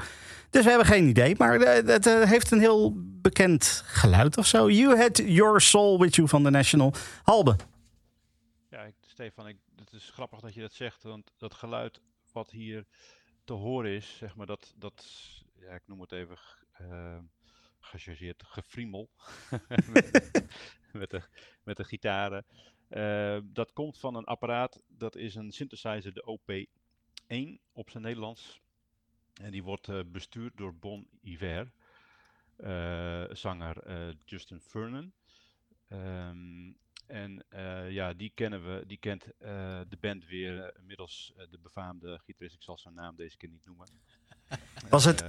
[0.50, 1.36] Dus we hebben geen idee.
[1.38, 4.70] Maar eh, het heeft een heel bekend geluid of zo.
[4.70, 6.94] You had your soul with you van the National.
[7.24, 7.56] Halbe.
[8.70, 12.52] Ja, ik, Stefan, ik, het is grappig dat je dat zegt, want dat geluid wat
[12.52, 12.86] hier
[13.44, 15.06] te horen is, zeg maar, dat, dat
[15.60, 16.40] ja, ik noem het even
[17.80, 19.10] gechargeerd gefriemel
[20.94, 21.22] met, de,
[21.64, 22.46] met de gitaren.
[22.90, 28.62] Uh, dat komt van een apparaat, dat is een synthesizer, de OP1 op zijn Nederlands.
[29.42, 31.72] En die wordt uh, bestuurd door Bon Iver,
[32.58, 35.14] uh, zanger Justin Vernon.
[35.90, 36.78] Um,
[37.08, 37.46] en
[37.90, 39.24] ja, die kennen we, die kent
[39.90, 43.88] de band weer inmiddels de befaamde gitarist, ik zal zijn naam deze keer niet noemen.
[44.90, 45.24] Was het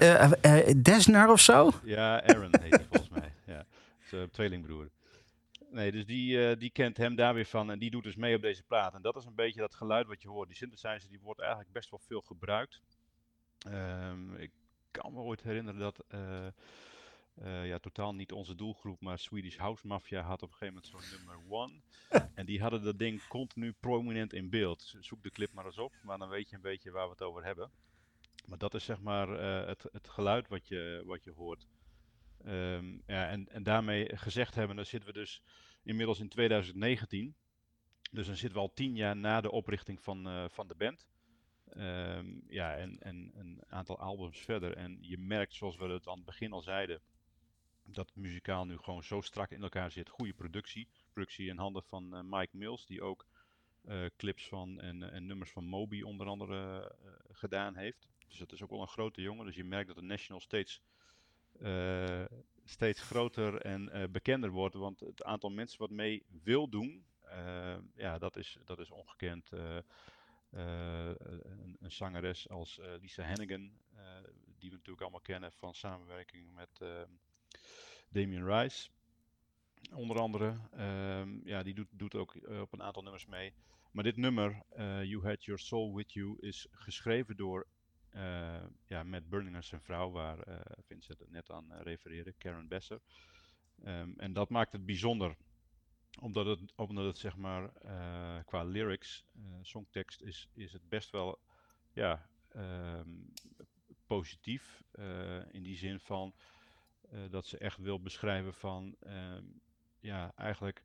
[0.85, 1.71] Desner of zo?
[1.85, 3.33] Ja, Aaron heet hij volgens mij.
[3.47, 3.67] Ja,
[4.05, 4.91] zijn tweelingbroer.
[5.71, 8.43] Nee, dus die, die kent hem daar weer van en die doet dus mee op
[8.43, 8.95] deze plaat.
[8.95, 10.49] En dat is een beetje dat geluid wat je hoort.
[10.49, 12.81] Die synthesizer die wordt eigenlijk best wel veel gebruikt.
[13.67, 14.51] Um, ik
[14.91, 16.05] kan me ooit herinneren dat
[17.45, 21.11] uh, ja, totaal niet onze doelgroep, maar Swedish House Mafia had op een gegeven moment
[21.11, 21.81] zo'n nummer one.
[22.35, 24.95] en die hadden dat ding continu prominent in beeld.
[25.01, 27.23] Zoek de clip maar eens op, maar dan weet je een beetje waar we het
[27.23, 27.71] over hebben.
[28.47, 31.67] Maar dat is zeg maar uh, het, het geluid wat je, wat je hoort.
[32.47, 35.43] Um, ja, en, en daarmee gezegd hebben, dan zitten we dus
[35.83, 37.35] inmiddels in 2019.
[38.11, 41.09] Dus dan zitten we al tien jaar na de oprichting van, uh, van de band.
[41.77, 44.77] Um, ja, en, en een aantal albums verder.
[44.77, 47.01] En je merkt, zoals we het aan het begin al zeiden,
[47.83, 50.09] dat muzikaal nu gewoon zo strak in elkaar zit.
[50.09, 50.89] Goede productie.
[51.13, 53.27] Productie in handen van uh, Mike Mills, die ook
[54.17, 56.93] clips van en, en, nummers van Moby onder andere
[57.33, 58.09] gedaan heeft.
[58.31, 59.47] Dus dat is ook wel een grote jongen.
[59.47, 60.83] Dus je merkt dat de National steeds,
[62.65, 64.75] steeds groter en bekender wordt.
[64.75, 67.05] Want het aantal mensen wat mee wil doen,
[67.95, 69.51] ja, dat is, dat is ongekend.
[69.51, 69.85] een,
[71.81, 73.71] een, zangeres als Lisa Hannigan,
[74.59, 76.81] die we natuurlijk allemaal kennen van samenwerking met
[78.09, 78.91] Damien Rice,
[79.95, 80.57] onder andere.
[80.79, 83.53] Um, ja, die doet, doet ook op een aantal nummers mee.
[83.91, 84.63] Maar dit nummer,
[85.03, 87.67] You Had Your Soul With You, is geschreven door
[88.15, 90.39] uh, ja, Matt Berninger, zijn vrouw, waar
[90.87, 93.01] Vincent het net aan refereerde, Karen Besser.
[93.85, 95.37] Um, en dat maakt het bijzonder,
[96.21, 97.73] omdat het, omdat het zeg maar
[98.45, 99.25] qua lyrics,
[99.63, 101.39] songtekst, is, is het best wel
[101.93, 103.33] ja, um,
[104.07, 104.85] positief.
[105.51, 106.35] in die zin van
[107.13, 109.39] uh, dat ze echt wil beschrijven van, uh,
[110.01, 110.85] ja, eigenlijk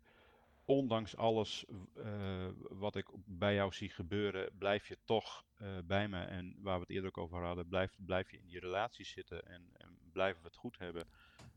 [0.65, 1.65] ondanks alles
[1.97, 5.45] uh, wat ik bij jou zie gebeuren, blijf je toch
[5.85, 6.23] bij me.
[6.23, 9.47] En waar we het eerder ook over hadden, blijf, blijf je in die relatie zitten
[9.47, 11.07] en, en blijven we het goed hebben.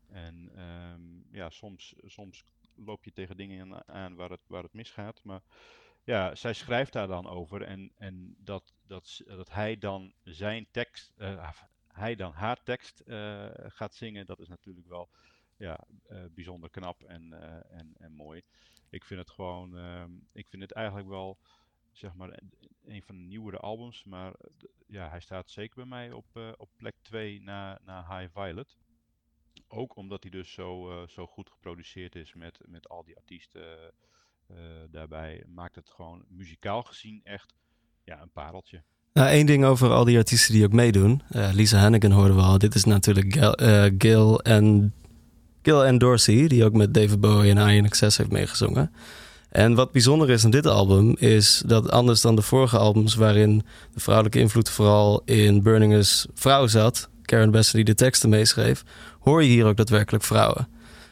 [0.07, 2.43] En um, ja, soms, soms
[2.75, 5.41] loop je tegen dingen aan waar het, waar het misgaat, maar
[6.03, 11.13] ja, zij schrijft daar dan over en, en dat, dat, dat hij dan zijn tekst,
[11.17, 11.49] uh,
[11.87, 13.03] hij dan haar tekst
[13.57, 15.09] gaat zingen, dat is natuurlijk wel
[15.57, 15.79] ja,
[16.31, 17.33] bijzonder knap en,
[17.69, 18.43] en, en mooi.
[18.89, 19.77] Ik vind het gewoon,
[20.33, 21.37] ik vind het eigenlijk wel,
[21.91, 22.39] zeg maar,
[22.85, 24.33] een van de nieuwere albums, maar
[24.87, 28.77] ja, hij staat zeker bij mij op, op plek 2 na, na High Violet.
[29.67, 33.93] Ook omdat hij dus zo, zo goed geproduceerd is met, met al die artiesten
[34.89, 37.53] daarbij, maakt het gewoon muzikaal gezien echt
[38.03, 38.83] ja, een pareltje.
[39.13, 41.21] Nou, één ding over al die artiesten die ook meedoen.
[41.29, 42.57] Lisa Hannigan hoorden we al.
[42.57, 43.55] Dit is natuurlijk
[43.97, 44.93] Gil, en,
[45.69, 48.91] Gil en Dorsey, die ook met David Bowie en Ian Access heeft meegezongen.
[49.49, 53.63] En wat bijzonder is aan dit album is dat anders dan de vorige albums, waarin
[53.93, 58.83] de vrouwelijke invloed vooral in Burningers vrouw zat, Karen Besser die de teksten meeschreef,
[59.19, 60.67] hoor je hier ook daadwerkelijk vrouwen.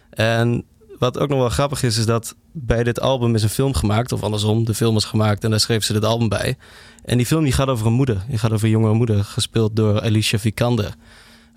[0.09, 0.63] En
[0.99, 4.11] wat ook nog wel grappig is, is dat bij dit album is een film gemaakt,
[4.11, 6.57] of andersom, de film is gemaakt en daar schreef ze dit album bij.
[7.05, 9.75] En die film die gaat over een moeder, die gaat over een jonge moeder, gespeeld
[9.75, 10.95] door Alicia Vikander.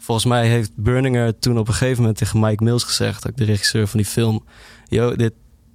[0.01, 3.44] Volgens mij heeft Burninger toen op een gegeven moment tegen Mike Mills gezegd, ook de
[3.44, 4.44] regisseur van die film,
[4.89, 5.32] yo, dit,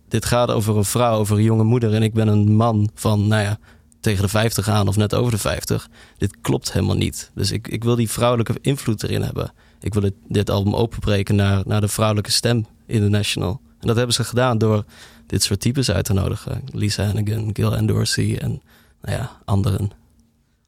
[0.08, 3.28] dit gaat over een vrouw, over een jonge moeder en ik ben een man van,
[3.28, 3.58] nou ja,
[4.00, 5.90] tegen de 50 aan of net over de 50.
[6.18, 7.32] Dit klopt helemaal niet.
[7.34, 9.54] Dus ik, ik wil die vrouwelijke invloed erin hebben.
[9.80, 13.62] Ik wil het, dit album openbreken naar, naar de vrouwelijke stem in de National.
[13.80, 14.84] En dat hebben ze gedaan door
[15.26, 16.62] dit soort types uit te nodigen.
[16.72, 18.62] Lisa Hannigan, Gil Andorsey en
[19.02, 19.92] nou ja, anderen.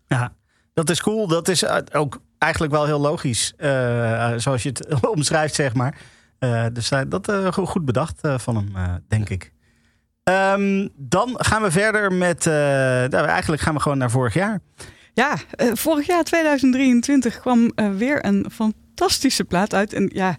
[0.07, 0.33] Ja,
[0.73, 1.27] dat is cool.
[1.27, 5.97] Dat is eh, ook eigenlijk wel heel logisch, eh, zoals je het omschrijft, zeg maar.
[6.39, 9.51] Eh, dus uh, dat uh, goed bedacht van hem, denk ik.
[10.23, 12.45] Um, dan gaan we verder met.
[12.45, 14.59] nou, eigenlijk gaan we gewoon naar vorig jaar.
[15.13, 15.37] Ja,
[15.73, 19.93] vorig jaar 2023 kwam weer een fantastische plaat uit.
[19.93, 20.35] En ja,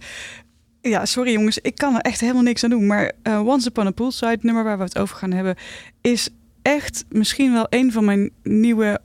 [0.81, 2.87] ja, sorry jongens, ik kan er echt helemaal niks aan doen.
[2.87, 5.57] Maar Once Upon a Poolside, nummer waar we het over gaan hebben,
[6.01, 6.29] is
[6.62, 9.01] echt misschien wel een van mijn nieuwe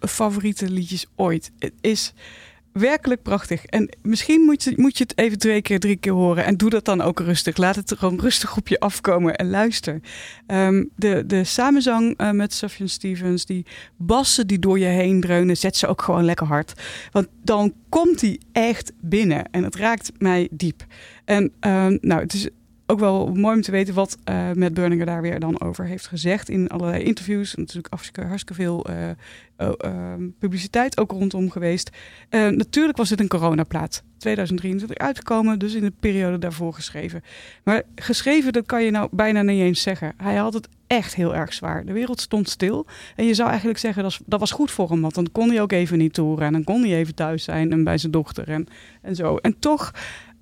[0.00, 1.50] favoriete liedjes ooit.
[1.58, 2.12] Het is
[2.72, 3.64] werkelijk prachtig.
[3.64, 6.44] En misschien moet je, moet je het even twee keer, drie keer horen.
[6.44, 7.56] En doe dat dan ook rustig.
[7.56, 10.00] Laat het gewoon rustig op je afkomen en luister.
[10.46, 13.66] Um, de, de samenzang uh, met Sufjan Stevens, die
[13.96, 16.72] bassen die door je heen dreunen, zet ze ook gewoon lekker hard.
[17.10, 20.84] Want dan komt hij echt binnen en het raakt mij diep.
[21.24, 22.48] En um, nou, het is
[22.86, 26.06] ook wel mooi om te weten wat uh, Matt Burninger daar weer dan over heeft
[26.06, 27.54] gezegd in allerlei interviews.
[27.54, 29.08] Natuurlijk hartstikke, veel uh,
[29.58, 31.90] uh, publiciteit ook rondom geweest.
[32.30, 34.02] natuurlijk was het een coronaplaat.
[34.22, 37.22] 2023 uitgekomen, dus in de periode daarvoor geschreven.
[37.64, 40.14] Maar geschreven, dat kan je nou bijna niet eens zeggen.
[40.16, 41.84] Hij had het echt heel erg zwaar.
[41.84, 42.86] De wereld stond stil.
[43.16, 45.00] En je zou eigenlijk zeggen, dat, dat was goed voor hem.
[45.00, 46.46] Want dan kon hij ook even niet toeren.
[46.46, 48.66] En dan kon hij even thuis zijn en bij zijn dochter en,
[49.02, 49.36] en zo.
[49.36, 49.92] En toch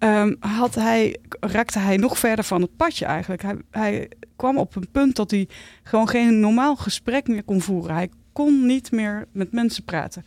[0.01, 3.43] um, had hij, raakte hij nog verder van het padje eigenlijk.
[3.43, 5.49] Hij, hij kwam op een punt dat hij
[5.83, 7.95] gewoon geen normaal gesprek meer kon voeren.
[7.95, 10.25] Hij kon niet meer met mensen praten.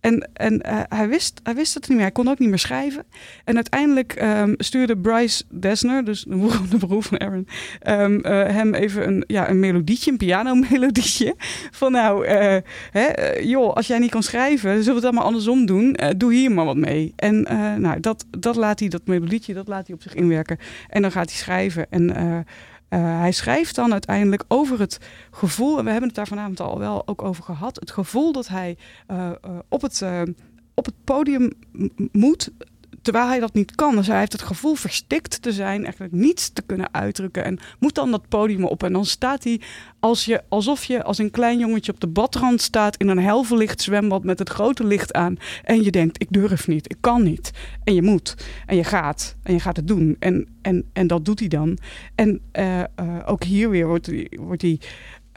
[0.00, 2.06] En, en uh, hij, wist, hij wist het niet meer.
[2.06, 3.04] Hij kon ook niet meer schrijven.
[3.44, 7.48] En uiteindelijk um, stuurde Bryce Desner, dus de broer, van Aaron,
[7.86, 11.34] um, uh, hem even een, ja, een melodietje, een pianomelodietje.
[11.70, 12.56] Van nou, uh,
[12.90, 15.96] hè, joh, als jij niet kan schrijven, zullen we het allemaal andersom doen.
[16.16, 17.12] doe hier maar wat mee.
[17.16, 17.42] En
[17.80, 20.58] nou, dat, dat laat hij, dat melodietje, dat laat hij op zich inwerken.
[20.88, 21.86] En dan gaat hij schrijven.
[21.90, 22.44] En
[22.90, 24.98] uh, hij schrijft dan uiteindelijk over het
[25.30, 28.48] gevoel, en we hebben het daar vanavond al wel ook over gehad, het gevoel dat
[28.48, 28.76] hij
[29.10, 30.04] uh, uh, op, het,
[30.74, 31.52] op het podium
[32.12, 32.50] moet
[33.06, 33.96] terwijl hij dat niet kan.
[33.96, 37.44] Dus hij heeft het gevoel verstikt te zijn, eigenlijk niets te kunnen uitdrukken.
[37.44, 38.82] En moet dan dat podium op.
[38.82, 39.60] En dan staat hij
[40.00, 43.80] als je, alsof je als een klein jongetje op de badrand staat in een helverlicht
[43.80, 45.36] zwembad met het grote licht aan.
[45.64, 47.50] En je denkt, ik durf niet, ik kan niet.
[47.84, 48.34] En je moet.
[48.66, 49.36] En je gaat.
[49.42, 50.16] En je gaat het doen.
[50.18, 51.78] En, en, en dat doet hij dan.
[52.14, 52.84] En uh, uh,
[53.26, 54.80] ook hier weer wordt, wordt hij.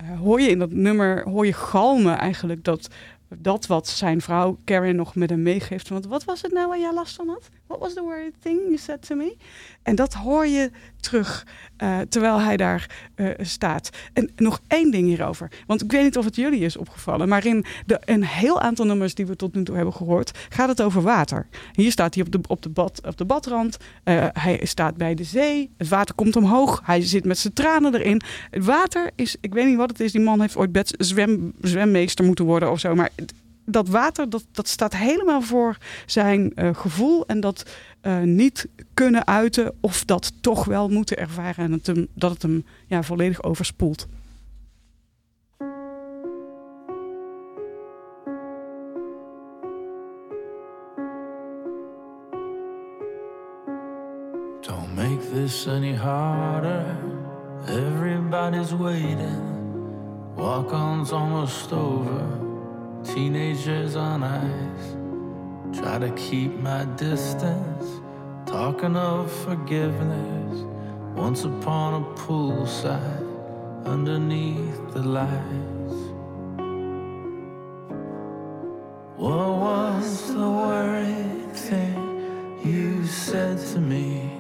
[0.03, 2.89] Uh, hoor je in dat nummer, hoor je galmen eigenlijk dat
[3.37, 5.89] dat wat zijn vrouw Karen nog met hem meegeeft.
[5.89, 7.49] Want wat was het nou waar jij last van had?
[7.69, 9.35] What was the word thing you said to me?
[9.83, 11.47] En dat hoor je terug
[11.77, 13.89] uh, terwijl hij daar uh, staat.
[14.13, 15.51] En nog één ding hierover.
[15.67, 17.27] Want ik weet niet of het jullie is opgevallen.
[17.27, 20.37] Maar in de, een heel aantal nummers die we tot nu toe hebben gehoord.
[20.49, 21.47] gaat het over water.
[21.71, 23.77] Hier staat hij op de, op de, bad, op de badrand.
[24.03, 25.71] Uh, hij staat bij de zee.
[25.77, 26.81] Het water komt omhoog.
[26.83, 28.21] Hij zit met zijn tranen erin.
[28.49, 29.35] Het water is.
[29.41, 30.11] Ik weet niet wat het is.
[30.11, 32.95] Die man heeft ooit bed, zwem, zwemmeester moeten worden of zo.
[32.95, 33.09] Maar
[33.71, 37.69] dat water, dat, dat staat helemaal voor zijn uh, gevoel en dat
[38.01, 42.41] uh, niet kunnen uiten of dat toch wel moeten ervaren en het hem, dat het
[42.41, 44.07] hem ja, volledig overspoelt.
[54.61, 56.97] Don't make this any harder.
[57.67, 59.41] Everybody's waiting.
[60.35, 62.48] Walk-ons almost over.
[63.03, 65.79] Teenagers on ice.
[65.79, 68.01] Try to keep my distance,
[68.45, 70.65] talking of forgiveness.
[71.15, 73.25] Once upon a poolside,
[73.85, 75.93] underneath the lights.
[79.17, 84.31] What was the worried thing you said to me?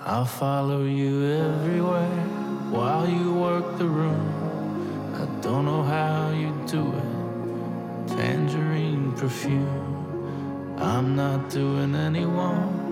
[0.00, 2.24] I'll follow you everywhere
[2.70, 4.45] while you work the room.
[5.20, 8.16] I don't know how you do it.
[8.16, 10.76] Tangerine perfume.
[10.78, 12.86] I'm not doing anyone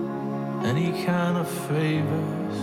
[0.65, 2.57] any kind of favors.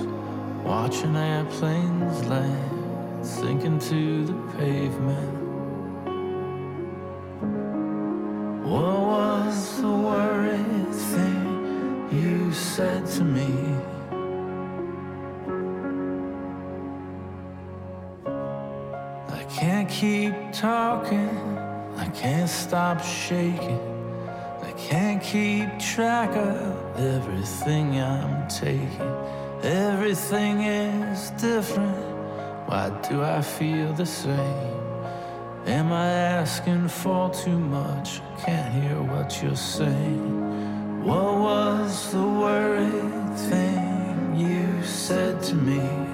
[0.65, 5.43] Watching airplanes land, sinking to the pavement.
[8.65, 13.72] What was the worried thing you said to me?
[20.03, 21.31] Keep talking,
[21.97, 23.81] I can't stop shaking.
[24.61, 29.12] I can't keep track of everything I'm taking.
[29.62, 32.05] Everything is different.
[32.66, 34.73] Why do I feel the same?
[35.66, 36.09] Am I
[36.41, 38.20] asking for too much?
[38.45, 41.05] Can't hear what you're saying.
[41.05, 46.12] What was the worried thing you said to me?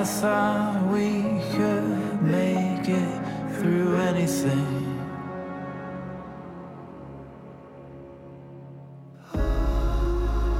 [0.00, 1.20] I thought we
[1.52, 4.96] could make it through anything.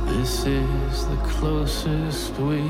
[0.08, 2.60] This is the closest we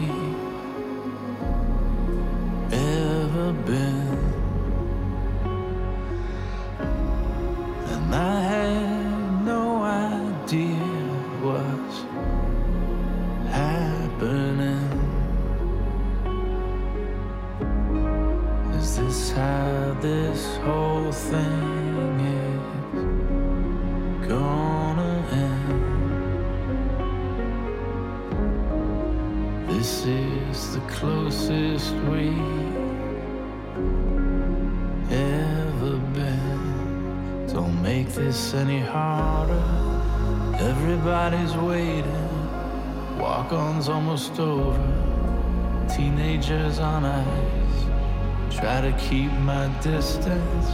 [48.92, 50.66] keep my distance.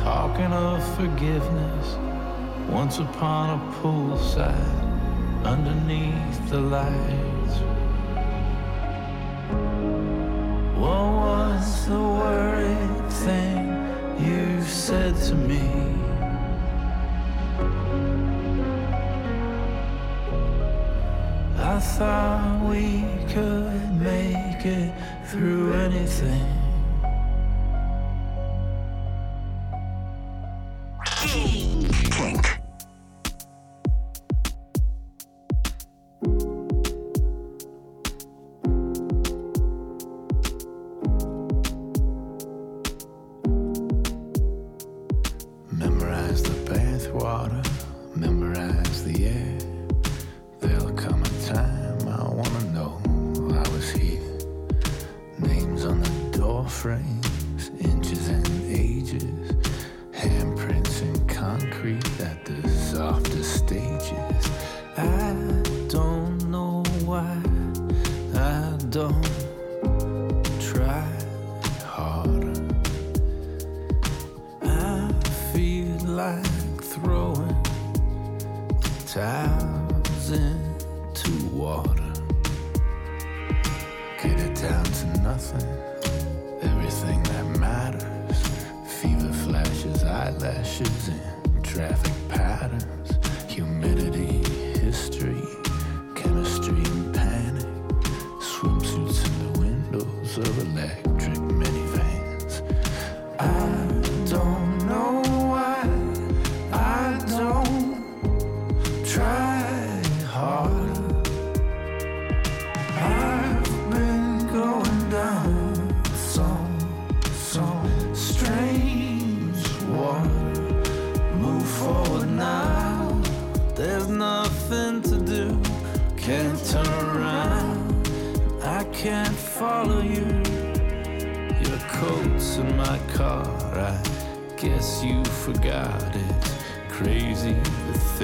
[0.00, 1.96] Talking of forgiveness.
[2.68, 5.44] Once upon a poolside.
[5.44, 7.35] Underneath the lights.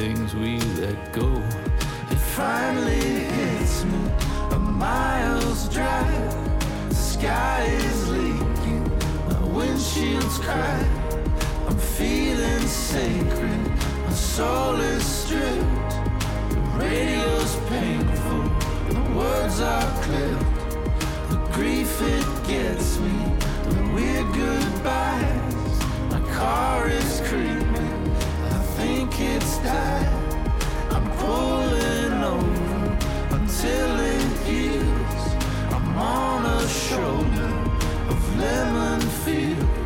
[0.02, 1.28] Things we let go.
[2.10, 4.00] It finally hits me.
[4.50, 6.34] A mile's drive.
[6.88, 8.82] The sky is leaking.
[9.28, 11.14] My windshield's cracked.
[11.68, 13.62] I'm feeling sacred.
[14.04, 15.92] My soul is stripped.
[16.50, 18.42] The radio's painful.
[18.94, 20.52] The words are clipped.
[21.30, 23.16] The grief it gets me,
[23.68, 25.74] the weird goodbyes.
[26.10, 27.61] My car is creeping,
[29.12, 30.06] think it's died.
[30.90, 32.98] I'm pulling over
[33.36, 35.34] until it heals.
[35.70, 37.52] I'm on a shoulder
[38.08, 39.81] of lemon fields.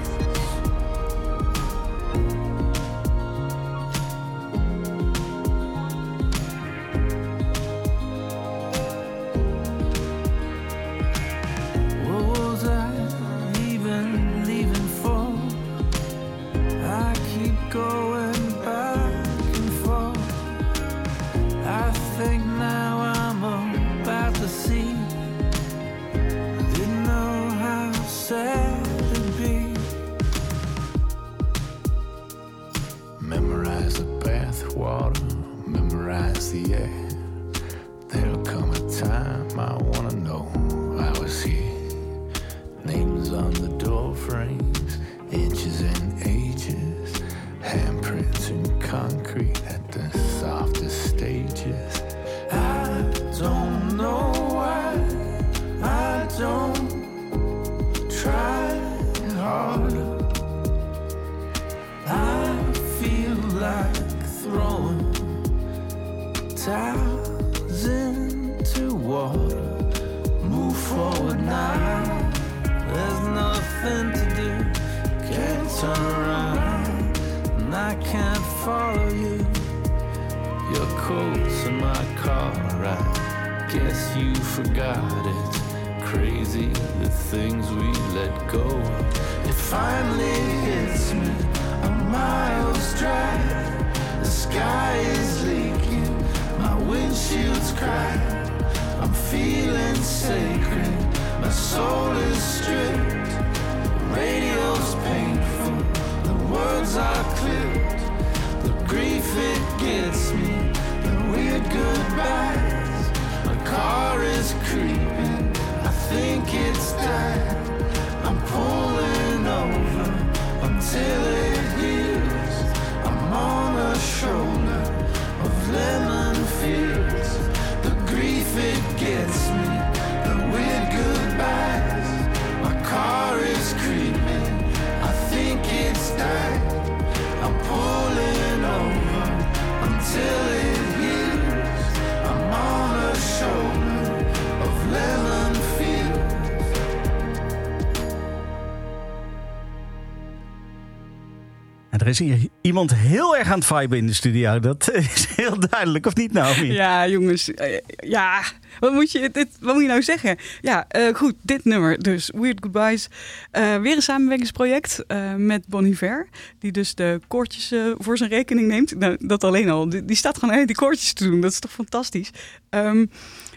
[151.98, 154.58] Er is hier iemand heel erg aan het viben in de studio.
[154.58, 156.72] Dat is heel duidelijk, of niet Naomi?
[156.72, 157.54] Ja, jongens.
[157.54, 158.42] eh, ja,
[158.80, 160.36] wat moet, je, dit, wat moet je nou zeggen?
[160.60, 162.30] Ja, eh, goed, dit nummer dus.
[162.34, 163.08] Weird Goodbyes.
[163.50, 165.04] Eh, weer een samenwerkingsproject
[165.36, 166.28] met Bon Iver.
[166.58, 168.98] Die dus de koortjes voor zijn rekening neemt.
[168.98, 169.88] Nou, dat alleen al.
[169.88, 171.40] Die, die staat gewoon hey, die koortjes te doen.
[171.40, 172.30] Dat is toch fantastisch?
[172.70, 173.06] Ehm,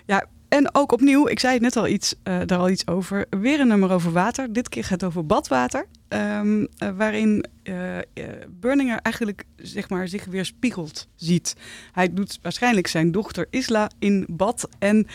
[0.06, 3.26] ja, en ook opnieuw, ik zei het net al iets, eh, daar al iets over.
[3.30, 4.54] Weer een nummer over water.
[4.54, 5.86] Dit keer gaat het over badwater.
[6.10, 8.04] Ehm, eh, waarin eh, eh,
[8.50, 11.56] Burninger eigenlijk zeg maar, zich weer spiegeld ziet.
[11.92, 14.70] Hij doet waarschijnlijk zijn dochter Isla in bad.
[14.80, 15.08] En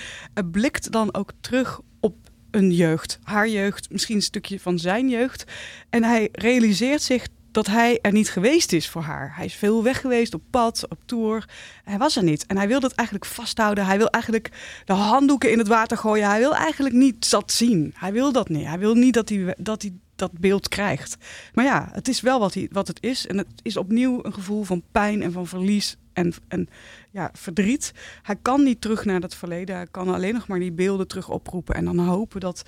[0.50, 2.16] blikt dan ook terug op
[2.50, 3.18] een jeugd.
[3.22, 5.44] Haar jeugd, misschien een stukje van zijn jeugd.
[5.90, 9.32] En hij realiseert zich dat hij er niet geweest is voor haar.
[9.36, 11.48] Hij is veel weg geweest op pad, op tour.
[11.84, 12.46] Hij was er niet.
[12.46, 13.86] En hij wil dat eigenlijk vasthouden.
[13.86, 14.50] Hij wil eigenlijk
[14.84, 16.28] de handdoeken in het water gooien.
[16.28, 17.94] Hij wil eigenlijk niet dat zien.
[17.96, 18.66] Hij wil dat niet.
[18.66, 21.16] Hij wil niet dat hij dat, hij dat beeld krijgt.
[21.54, 23.26] Maar ja, het is wel wat, hij, wat het is.
[23.26, 26.68] En het is opnieuw een gevoel van pijn en van verlies en, en
[27.10, 27.92] ja, verdriet.
[28.22, 29.76] Hij kan niet terug naar dat verleden.
[29.76, 31.74] Hij kan alleen nog maar die beelden terug oproepen.
[31.74, 32.62] En dan hopen dat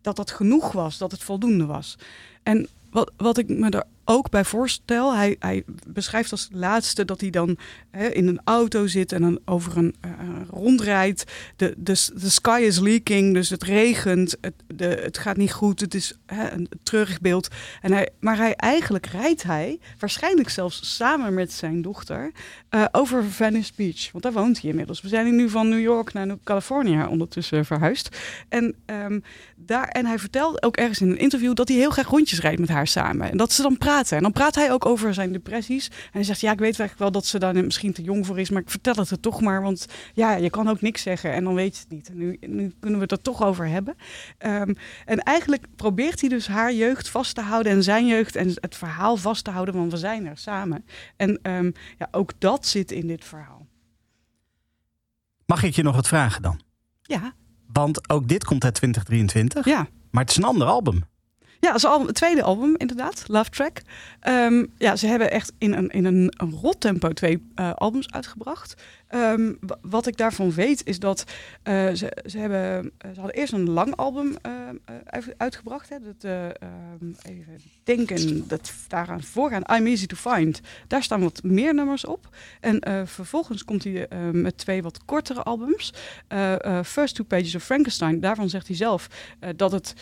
[0.00, 1.98] dat, dat genoeg was, dat het voldoende was.
[2.42, 7.20] En wat, wat ik me er ook bij voorstel, hij, hij beschrijft als laatste dat
[7.20, 7.56] hij dan
[7.90, 10.10] hè, in een auto zit en dan over een eh,
[10.50, 11.24] rondrijdt.
[11.56, 15.80] De, de, de sky is leaking, dus het regent, het, de, het gaat niet goed,
[15.80, 17.48] het is hè, een treurig beeld.
[17.80, 22.32] En hij, maar hij, eigenlijk rijdt hij, waarschijnlijk zelfs samen met zijn dochter,
[22.68, 24.12] eh, over Venice Beach.
[24.12, 25.00] Want daar woont hij inmiddels.
[25.00, 28.16] We zijn nu van New York naar Californië ondertussen verhuisd.
[28.48, 29.20] En, ehm,
[29.56, 32.60] daar, en hij vertelt ook ergens in een interview dat hij heel graag rondjes rijdt
[32.60, 33.30] met haar samen.
[33.30, 33.93] En dat ze dan praten.
[33.94, 35.88] En dan praat hij ook over zijn depressies.
[35.88, 38.38] En hij zegt, ja, ik weet eigenlijk wel dat ze daar misschien te jong voor
[38.38, 39.62] is, maar ik vertel het er toch maar.
[39.62, 42.08] Want ja, je kan ook niks zeggen en dan weet je het niet.
[42.08, 43.96] En nu, nu kunnen we het er toch over hebben.
[44.38, 48.48] Ehm, en eigenlijk probeert hij dus haar jeugd vast te houden en zijn jeugd en
[48.54, 50.84] het verhaal vast te houden, want we zijn er samen.
[51.16, 53.66] En ehm, ja, ook dat zit in dit verhaal.
[55.46, 56.60] Mag ik je nog wat vragen dan?
[57.02, 57.34] Ja,
[57.72, 59.64] Want ook dit komt uit 2023.
[59.64, 59.86] ja.
[60.10, 61.04] Maar het is een ander album.
[61.64, 63.24] Ja, dat is al het tweede album, inderdaad.
[63.26, 63.82] Love Track.
[64.20, 68.10] Ehm, ja, ze hebben echt in een, in een, een rot tempo twee eh, albums
[68.10, 68.74] uitgebracht.
[69.14, 71.24] Ehm, wa- wat ik daarvan weet, is dat
[71.62, 74.52] eh, ze, ze, hebben, eh, ze hadden eerst een lang album eh,
[74.84, 75.88] eh, uit- uitgebracht.
[75.88, 80.60] Hè, dat, eh, ehm, even denken, dat daaraan voorgaan, I'm Easy to Find.
[80.86, 82.28] Daar staan wat meer nummers op.
[82.60, 85.92] En vervolgens komt hij met twee wat kortere albums.
[86.84, 89.08] First Two Pages of Frankenstein, daarvan zegt hij zelf
[89.56, 89.94] dat het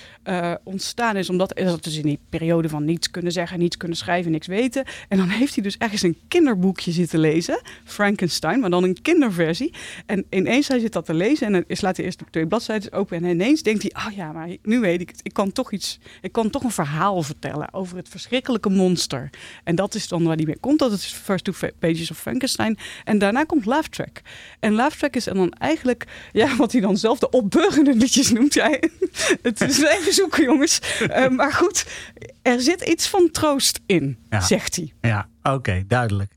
[0.63, 3.97] ontstaan is omdat hij zat dus in die periode van niets kunnen zeggen, niets kunnen
[3.97, 4.85] schrijven, niks weten.
[5.09, 9.75] En dan heeft hij dus ergens een kinderboekje zitten lezen, Frankenstein, maar dan een kinderversie.
[10.07, 13.17] En ineens hij zit dat te lezen en slaat hij eerst de twee bladzijden open
[13.17, 15.99] en ineens denkt hij, ah ja, maar nu weet ik het, ik kan toch iets,
[16.21, 19.31] ik kan toch een verhaal vertellen over het verschrikkelijke monster.
[19.65, 22.79] En dat is dan waar hij mee komt, dat is First Two Pages of Frankenstein.
[23.05, 24.21] En daarna komt Laugh Track.
[24.61, 28.55] En Laugh Track is dan eigenlijk, ja, wat hij dan zelf de opbeurende liedjes noemt.
[28.55, 28.71] Ja,
[29.43, 30.81] het is even zoeken, jongens.
[31.03, 31.87] Uh, maar goed,
[32.43, 34.41] er zit iets van troost in, Ja.
[34.41, 34.93] zegt hij.
[35.01, 36.33] Ja, oké, duidelijk.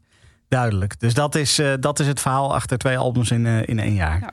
[0.48, 1.00] Duidelijk.
[1.00, 3.94] Dus dat is, eh, dat is het verhaal achter twee albums in, eh, in één
[3.94, 4.20] jaar.
[4.20, 4.32] Ja.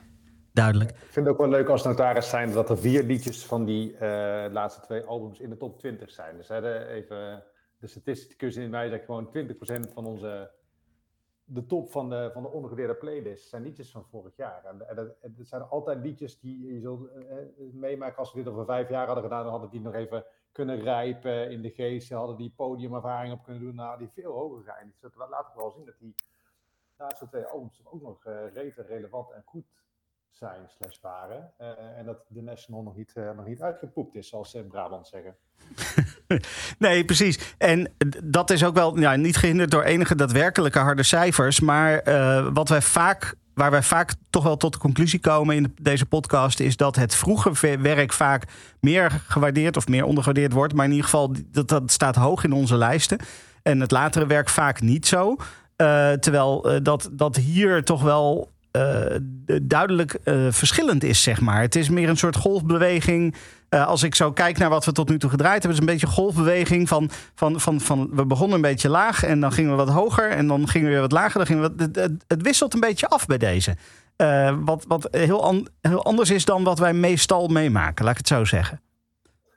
[0.53, 0.89] Duidelijk.
[0.91, 3.97] Ik vind het ook wel leuk als notaris zijn dat er vier liedjes van die
[3.97, 6.37] eh, laatste twee albums in de top 20 zijn.
[6.37, 7.43] Dus hè, even
[7.79, 10.51] de statisticus in mij zegt gewoon 20% van onze
[11.45, 14.61] de top van de, van de ongewaardeerde playlist zijn liedjes van vorig jaar.
[14.65, 17.35] En, en, dat- en het zijn altijd liedjes die je zult eh,
[17.73, 20.81] meemaken als we dit over vijf jaar hadden gedaan, dan hadden die nog even kunnen
[20.81, 25.01] rijpen in de geest, hadden die podiumervaring op kunnen doen, nou, die veel hoger geëindigd.
[25.01, 26.15] Dus dat laat wel zien dat die
[26.97, 28.23] laatste twee albums ook nog
[28.53, 29.65] rete relevant en goed
[30.29, 31.51] zijn, slash waren.
[31.57, 34.67] Eh, en dat de National nog niet, eh, nog niet uitgepoept is, zoals ze in
[34.67, 35.35] Brabant zeggen.
[36.79, 37.55] Nee, precies.
[37.57, 37.93] En
[38.23, 41.59] dat is ook wel ja, niet gehinderd door enige daadwerkelijke harde cijfers.
[41.59, 42.03] Maar
[42.53, 46.59] wat wij vaak, waar wij vaak toch wel tot de conclusie komen in deze podcast,
[46.59, 48.47] is dat het vroege werk vaak
[48.79, 50.73] meer gewaardeerd of meer ondergewaardeerd wordt.
[50.73, 53.19] Maar in ieder geval, dat, dat staat hoog in onze lijsten.
[53.63, 55.35] En het latere werk vaak niet zo.
[55.75, 59.15] Eh, terwijl eh, dat, dat hier toch wel eh,
[59.61, 60.19] duidelijk
[60.49, 61.61] verschillend is, zeg maar.
[61.61, 63.35] Het is meer een soort golfbeweging.
[63.73, 65.85] Eh, als ik zo kijk naar wat we tot nu toe gedraaid hebben, is een
[65.93, 69.77] beetje golfbeweging van, van, van, van we begonnen een beetje laag en dan gingen we
[69.77, 71.37] wat hoger en dan gingen we weer wat lager.
[71.37, 73.75] Dan gingen wat- het, het, wisselt een beetje af bij deze.
[74.15, 78.17] Eh, wat wat heel, an- heel anders is dan wat wij meestal meemaken, laat ik
[78.17, 78.81] het zo zeggen.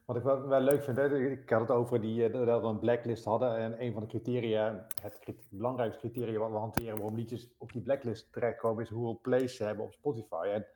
[0.04, 0.98] Wat ik wel, wel leuk vind,
[1.38, 3.56] ik had het over die, eh, dat we een blacklist hadden.
[3.56, 5.18] En een van de criteria, het
[5.50, 9.64] belangrijkste criteria wat we hanteren waarom liedjes op die blacklist terechtkomen, is hoeveel plays ze
[9.64, 10.46] hebben op Spotify.
[10.54, 10.66] En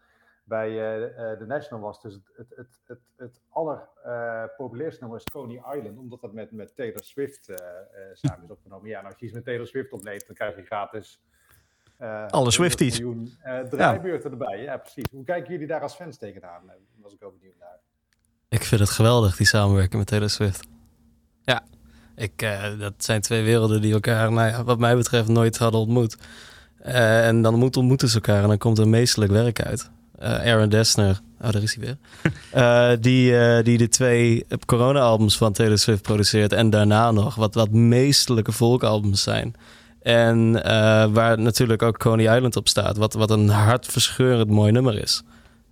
[0.50, 5.24] bij eh, eh, The National was dus het, het, het, het, het allerpopulairste nummer is
[5.32, 7.82] Coney Island, omdat dat met, met Taylor Swift eh, eh,
[8.12, 8.88] samen is opgenomen.
[8.88, 11.20] Ja, en als je iets met Taylor Swift opneemt, dan krijg je gratis...
[11.96, 13.00] eh, Alle Swifties.
[13.00, 14.62] 100 miljoen eh, draaibeurten erbij.
[14.62, 15.04] Ja, precies.
[15.10, 16.66] Hoe kijken jullie daar als fans tegenaan?
[16.66, 17.78] Daar was ik ook benieuwd naar.
[18.48, 20.66] Ik vind het geweldig, die samenwerking met Taylor Swift.
[21.42, 21.62] Ja,
[22.16, 25.80] ik, eh, dat zijn twee werelden die elkaar, nou ja, wat mij betreft, nooit hadden
[25.80, 26.16] ontmoet.
[26.78, 29.90] Eh, en dan moet, ontmoeten ze elkaar en dan komt er meestelijk werk uit.
[30.20, 31.96] Eh, Aaron Dessner, oh daar is hij weer.
[32.50, 36.52] Eh, die, eh, die de twee corona-albums van Taylor Swift produceert.
[36.52, 39.54] En daarna nog wat, wat meestelijke volkalbums zijn.
[40.02, 40.52] En
[41.12, 42.96] waar natuurlijk ook Coney Island op staat.
[42.96, 45.22] Wat, wat een hartverscheurend mooi nummer is.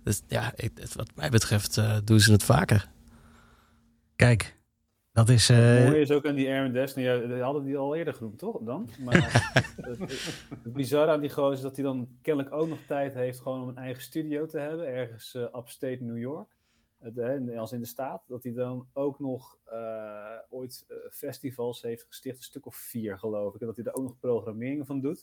[0.03, 2.87] Dus ja, ik, wat mij betreft doen ze het vaker.
[4.15, 4.55] Kijk,
[5.19, 5.47] dat is.
[5.47, 8.39] Het eh, mooie is ook aan die Aaron Destiny, die hadden die al eerder genoemd,
[8.39, 8.59] toch?
[8.61, 8.89] Dan?
[8.99, 9.53] Maar
[9.89, 13.61] het, bizarre aan die gozer is dat hij dan kennelijk ook nog tijd heeft gewoon
[13.61, 16.57] om een eigen studio te hebben, ergens eh, upstate New York.
[17.15, 22.05] Hè, als in de staat, dat hij dan ook nog eh, ooit eh, festivals heeft
[22.07, 25.01] gesticht, een stuk of vier geloof ik, en dat hij daar ook nog programmering van
[25.01, 25.21] doet.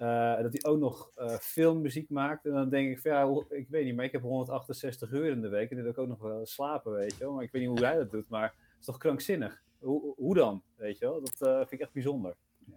[0.00, 2.46] Eh, dat hij ook nog eh, filmmuziek maakt.
[2.46, 5.40] En dan denk ik van ja, ik weet niet, maar ik heb 168 uur in
[5.40, 7.32] de week en dan wil ik ook nog wel slapen, weet je wel.
[7.32, 9.62] Maar ik weet niet hoe hij dat doet, maar is toch krankzinnig?
[9.78, 11.20] Hoe, hoe dan, weet je wel?
[11.20, 12.36] Dat eh, vind ik echt bijzonder.
[12.70, 12.76] Oh,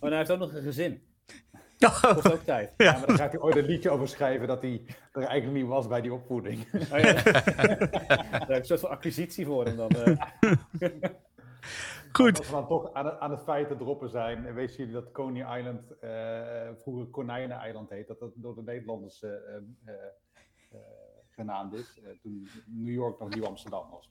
[0.00, 1.02] en hij heeft ook nog een gezin.
[2.00, 2.74] Kost ook tijd.
[2.76, 5.66] Ja, maar dan gaat hij ooit een liedje over schrijven dat hij er eigenlijk niet
[5.68, 6.66] was bij die opvoeding.
[6.74, 7.12] Oh, ja.
[7.22, 9.88] Daar heb ik een soort van acquisitie voor hem dan.
[9.90, 10.16] eh.
[12.12, 12.38] Goed.
[12.38, 14.92] Als we dan toch aan het, aan het feit te droppen zijn, en weten jullie
[14.92, 19.36] dat Coney Island eh, vroeger Konijnen-eiland heet, dat dat door de Nederlanders eh, eh,
[19.84, 19.94] eh,
[20.72, 20.78] eh,
[21.30, 24.10] genaamd is, eh, toen New York nog Nieuw Amsterdam was.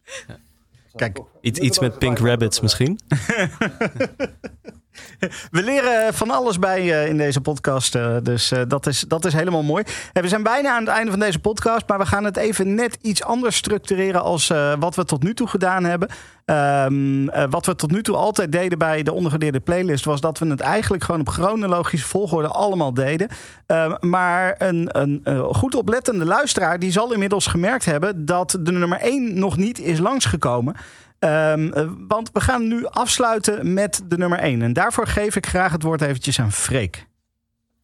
[0.95, 2.99] Kijk, Iets, iets met Pink Rabbits misschien.
[5.51, 7.95] We leren van alles bij eh, in deze podcast.
[7.95, 9.83] eh, dus eh, dat, is, dat is helemaal mooi.
[10.13, 11.87] We zijn bijna aan het einde van deze podcast.
[11.87, 15.47] Maar we gaan het even net iets anders structureren als wat we tot nu toe
[15.47, 16.09] gedaan hebben.
[16.47, 20.05] Ehm, eh, wat we tot nu toe altijd deden bij de ondergedeelde playlist...
[20.05, 23.27] was dat we het eigenlijk gewoon op chronologische volgorde allemaal deden.
[23.65, 26.79] Ehm, maar een, een goed oplettende luisteraar...
[26.79, 30.75] die zal inmiddels gemerkt hebben dat de nummer 1 nog niet is langsgekomen...
[31.19, 34.61] Ehm, eh, want we gaan nu afsluiten met de nummer 1.
[34.61, 37.07] En daarvoor geef ik graag het woord eventjes aan Freek.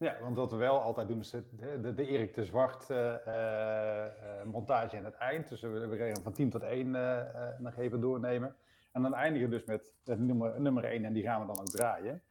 [0.03, 4.11] Ja, want wat we wel altijd doen is de, de, Erik de Zwart eh, eh,
[4.45, 5.49] montage aan het eind.
[5.49, 8.55] Dus we, we van 10 tot 1 eh, eh, nog even doornemen.
[8.91, 11.69] En dan eindigen we dus met nummer, nummer 1 en die gaan we dan ook
[11.69, 12.21] draaien.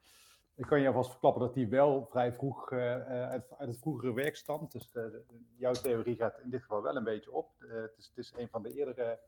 [0.54, 4.36] Ik kan je alvast verklappen dat die wel vrij vroeg uit, uit het vroegere werk
[4.36, 4.72] stamt.
[4.72, 5.22] Dus de-
[5.56, 7.50] jouw theorie gaat in dit geval wel een beetje op.
[7.58, 9.18] Het, is, het is een van de eerdere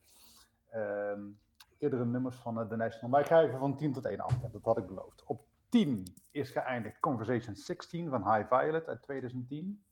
[0.71, 1.21] ehm,
[1.85, 3.11] eerdere nummers van eh, The National.
[3.11, 4.39] Maar ik ga even van 10 tot 1 af.
[4.41, 5.25] Dat had ik beloofd.
[5.27, 9.85] Op 10 is geëindigd Conversation 16 van High Violet uit 2010.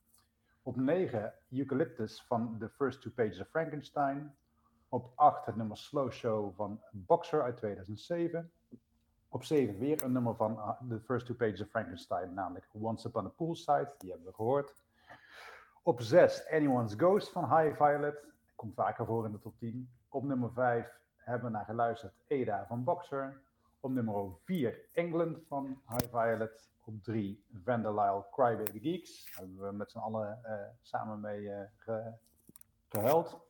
[0.63, 4.35] Op 9 Eucalyptus van The First Two Pages of Frankenstein.
[4.89, 8.53] Op 8 het nummer Slow Show van Boxer uit 2007.
[9.29, 13.09] Op 7 weer een nummer van uh, The First Two Pages of Frankenstein, namelijk Once
[13.09, 13.95] Upon a Poolside.
[13.99, 14.75] Die hebben we gehoord.
[15.83, 18.25] Op 6 Anyone's Ghost van High Violet.
[18.55, 19.91] Komt vaker voor in de top 10.
[20.09, 23.41] Op nummer 5 hebben we naar geluisterd Ada van Boxer.
[23.81, 26.71] Op nummer 4 England van High Violet.
[26.85, 29.25] Op 3 Vandalile Crybaby Geeks.
[29.35, 32.13] Daar hebben we met z'n allen eh, samen mee ge-
[32.89, 33.41] gehuild.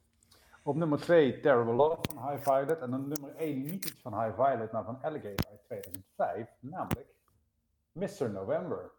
[0.64, 2.80] Op nummer 2 Terrible Love van High Violet.
[2.80, 6.48] En dan nummer 1 niet iets van High Violet, maar van Alligator uit 2005.
[6.60, 7.14] Namelijk
[7.92, 8.30] Mr.
[8.30, 8.90] November.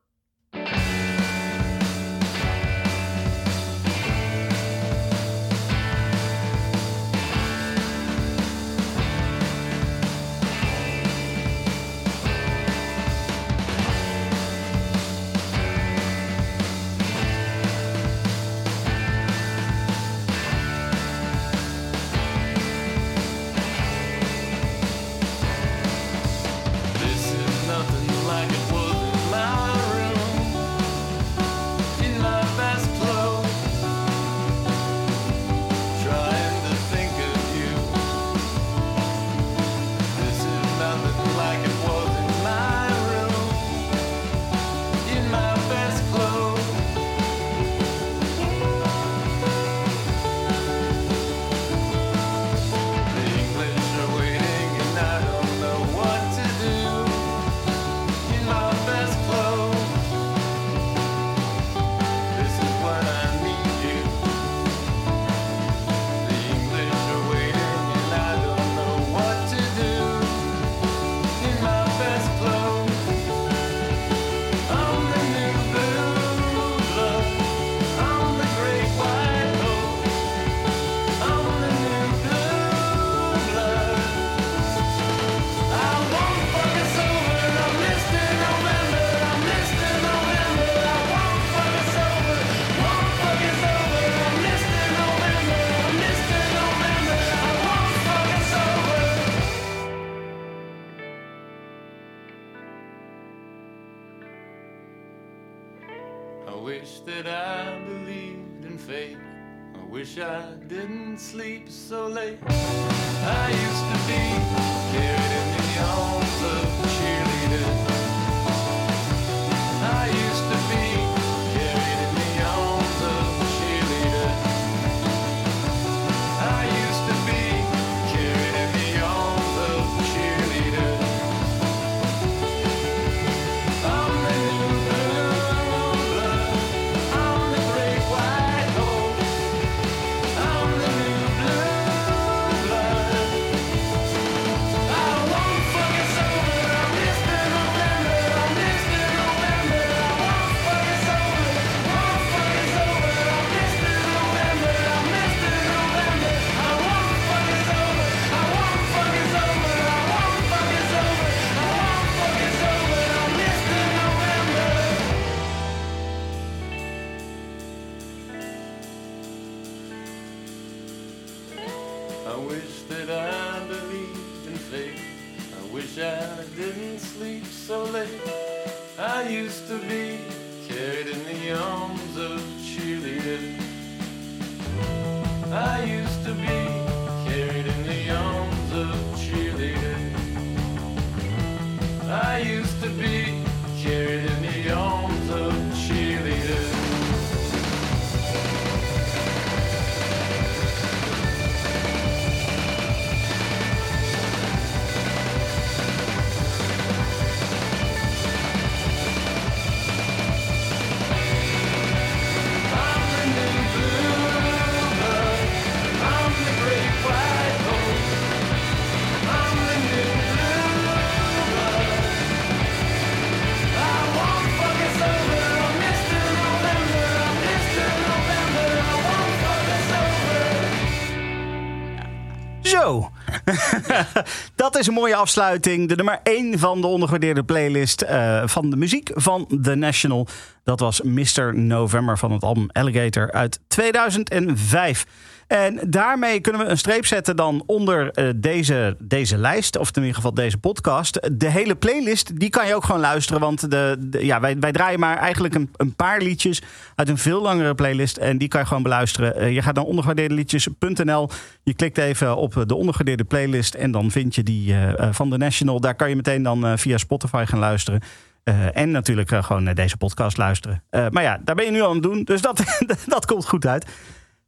[234.56, 235.90] dat is een mooie afsluiting.
[235.90, 240.28] De nummer 1 van de ondergewaardeerde playlist eh, van de muziek van The National.
[240.64, 241.56] Dat was Mr.
[241.56, 245.06] November van het album Alligator uit 2005.
[245.48, 249.78] En daarmee kunnen we een streep zetten dan onder eh, deze, deze lijst.
[249.78, 251.30] Of in ieder geval deze podcast.
[251.32, 253.42] De hele playlist, die kan je ook gewoon luisteren.
[253.42, 256.62] Want de, ja, wij, wij draaien maar eigenlijk een, een paar liedjes
[256.96, 258.18] uit een veel langere playlist.
[258.18, 259.36] En die kan je gewoon beluisteren.
[259.36, 261.30] Eh, je gaat naar ondergewaardeerdeliedjes.nl.
[261.64, 263.74] Je klikt even op de ondergewaardeerde playlist.
[263.74, 265.80] En dan vind je die eh, eh, van The National.
[265.80, 268.02] Daar kan je meteen dan eh, via Spotify gaan luisteren.
[268.44, 270.84] Eh, en natuurlijk eh, gewoon naar deze podcast luisteren.
[270.90, 272.24] Eh, maar ja, daar ben je nu al aan het doen.
[272.24, 272.64] Dus dat,
[273.08, 273.86] dat komt goed uit.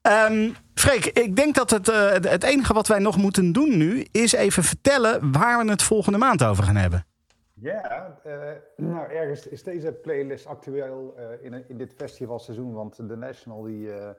[0.01, 4.05] Ehm Freek, ik denk dat het, eh, het enige wat wij nog moeten doen nu...
[4.11, 7.05] is even vertellen waar we het volgende maand over gaan hebben.
[7.53, 8.31] Ja, eh,
[8.77, 13.91] nou ergens is deze playlist actueel eh, in, in dit festivalseizoen, want de National die,
[13.93, 14.09] eh,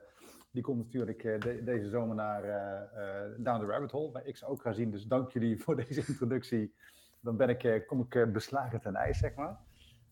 [0.51, 4.25] die komt natuurlijk eh, de- deze zomer naar eh, eh, Down the Rabbit Hole, waar
[4.25, 4.91] ik ze ook ga zien.
[4.91, 6.73] Dus dank jullie voor deze introductie.
[7.27, 9.57] Dan ben ik, eh, kom ik eh, beslagen ten ijs, zeg maar.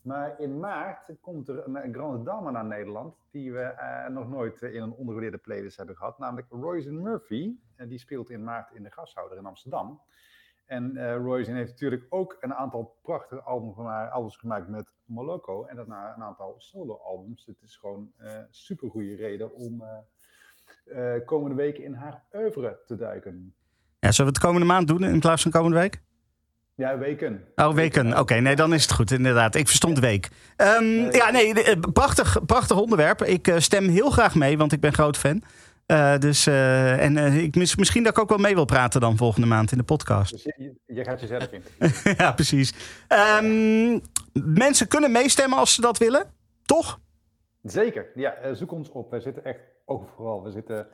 [0.01, 4.29] Maar in maart komt er een, een grande dame naar Nederland, die we eh, nog
[4.29, 7.55] nooit in een ondergewaardeerde playlist hebben gehad, namelijk Royce Murphy.
[7.75, 10.01] En die speelt in maart in de Gashouder in Amsterdam.
[10.65, 15.65] En eh Royce heeft natuurlijk ook een aantal prachtige albums gemaakt, albums gemaakt met Moloko.
[15.65, 17.45] En daarna een aantal solo-albums.
[17.45, 19.83] Het is gewoon een super goede reden om
[21.25, 23.55] komende weken in haar oeuvre te duiken.
[23.99, 26.04] Ja, zullen we het komende maand doen in plaats van komende week?
[26.75, 27.43] Ja, weken.
[27.55, 28.19] Oh, weken.
[28.19, 29.55] Oké, nee, dan is het goed, inderdaad.
[29.55, 30.29] Ik verstond week.
[30.55, 33.23] Ehm, ja, nee, eh, prachtig, prachtig onderwerp.
[33.23, 35.41] Ik eh, stem heel graag mee, want ik ben groot fan.
[35.85, 39.47] Eh, dus, en ik, mis- misschien dat ik ook wel mee wil praten dan volgende
[39.47, 40.31] maand in de podcast.
[40.31, 41.61] Dus je, je gaat jezelf in.
[42.17, 42.73] ja, precies.
[43.07, 43.99] Ehm,
[44.33, 46.25] mensen kunnen meestemmen als ze dat willen,
[46.65, 46.99] toch?
[47.61, 48.05] Zeker.
[48.15, 49.11] Ja, zoek ons op.
[49.11, 50.43] We zitten echt overal.
[50.43, 50.87] We zitten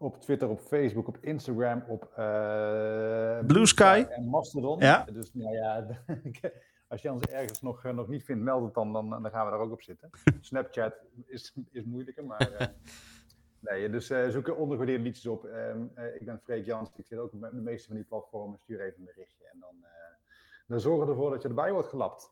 [0.00, 4.04] op Twitter, op Facebook, op Instagram, op eh, Blue Sky.
[4.08, 4.78] en Mastodon.
[4.78, 5.04] Ja.
[5.04, 5.86] Dus nou ja,
[6.88, 9.44] als je ons ergens nog, eh, nog niet vindt, meld het dan, dan, dan gaan
[9.44, 10.10] we daar ook op zitten.
[10.40, 10.94] Snapchat
[11.26, 12.52] is, is moeilijker, maar...
[12.52, 12.66] eh,
[13.60, 15.44] Nee, dus eh zoek ondergewaardeerde liedjes op.
[15.44, 18.58] Ehm, eh, ik ben Freek Jans, ik zit ook op de meeste van die platformen.
[18.58, 19.74] Stuur even een berichtje en dan,
[20.66, 22.30] dan zorgen we ervoor dat je erbij wordt gelapt.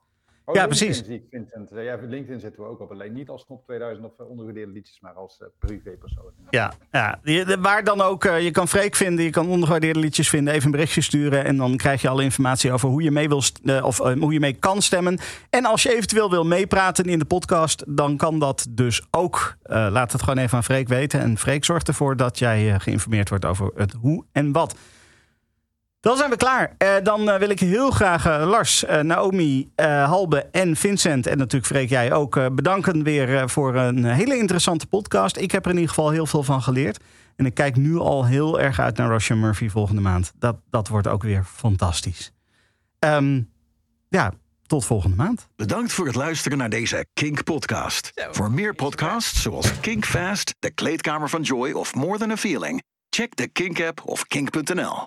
[0.49, 1.07] Oh, Ja, LinkedIn precies.
[1.07, 1.71] Zie ik, Vincent.
[1.85, 2.91] Ja, LinkedIn zitten we ook op.
[2.91, 6.31] Alleen niet als top 2000 of eh, ondergewaardeerde liedjes, maar als eh, privépersoon.
[6.51, 7.19] Ja, ja.
[7.23, 10.65] Je- waar dan ook, eh, je kan Freek vinden, je kan ondergewaardeerde liedjes vinden, even
[10.65, 13.85] een berichtje sturen en dan krijg je alle informatie over hoe je mee wil eh,
[13.85, 15.19] of hoe je mee kan stemmen.
[15.51, 19.57] En als je eventueel wil meepraten in de podcast, dan kan dat dus ook.
[19.63, 23.45] Laat het gewoon even aan Freek weten en Freek zorgt ervoor dat jij geïnformeerd wordt
[23.45, 24.75] over het hoe en wat.
[26.01, 26.75] Dan zijn we klaar.
[26.79, 31.39] Eh, dan eh, wil ik heel graag eh, Lars, Naomi, eh, Halbe en Vincent en
[31.39, 35.37] natuurlijk Freek jij ook eh, bedanken weer eh, voor een hele interessante podcast.
[35.37, 37.01] Ik heb er in ieder geval heel veel van geleerd.
[37.37, 40.33] En ik kijk nu al heel erg uit naar Russia Murphy volgende maand.
[40.39, 42.33] Dat, dat wordt ook weer fantastisch.
[42.99, 43.43] Ehm,
[44.09, 44.33] ja,
[44.67, 45.49] tot volgende maand.
[45.57, 48.13] Bedankt voor het luisteren naar deze Kink-podcast.
[48.31, 52.83] Voor meer podcasts zoals Kink Fast, De Kleedkamer van Joy of More Than a Feeling,
[53.11, 55.07] check de Kink-app of kink.nl.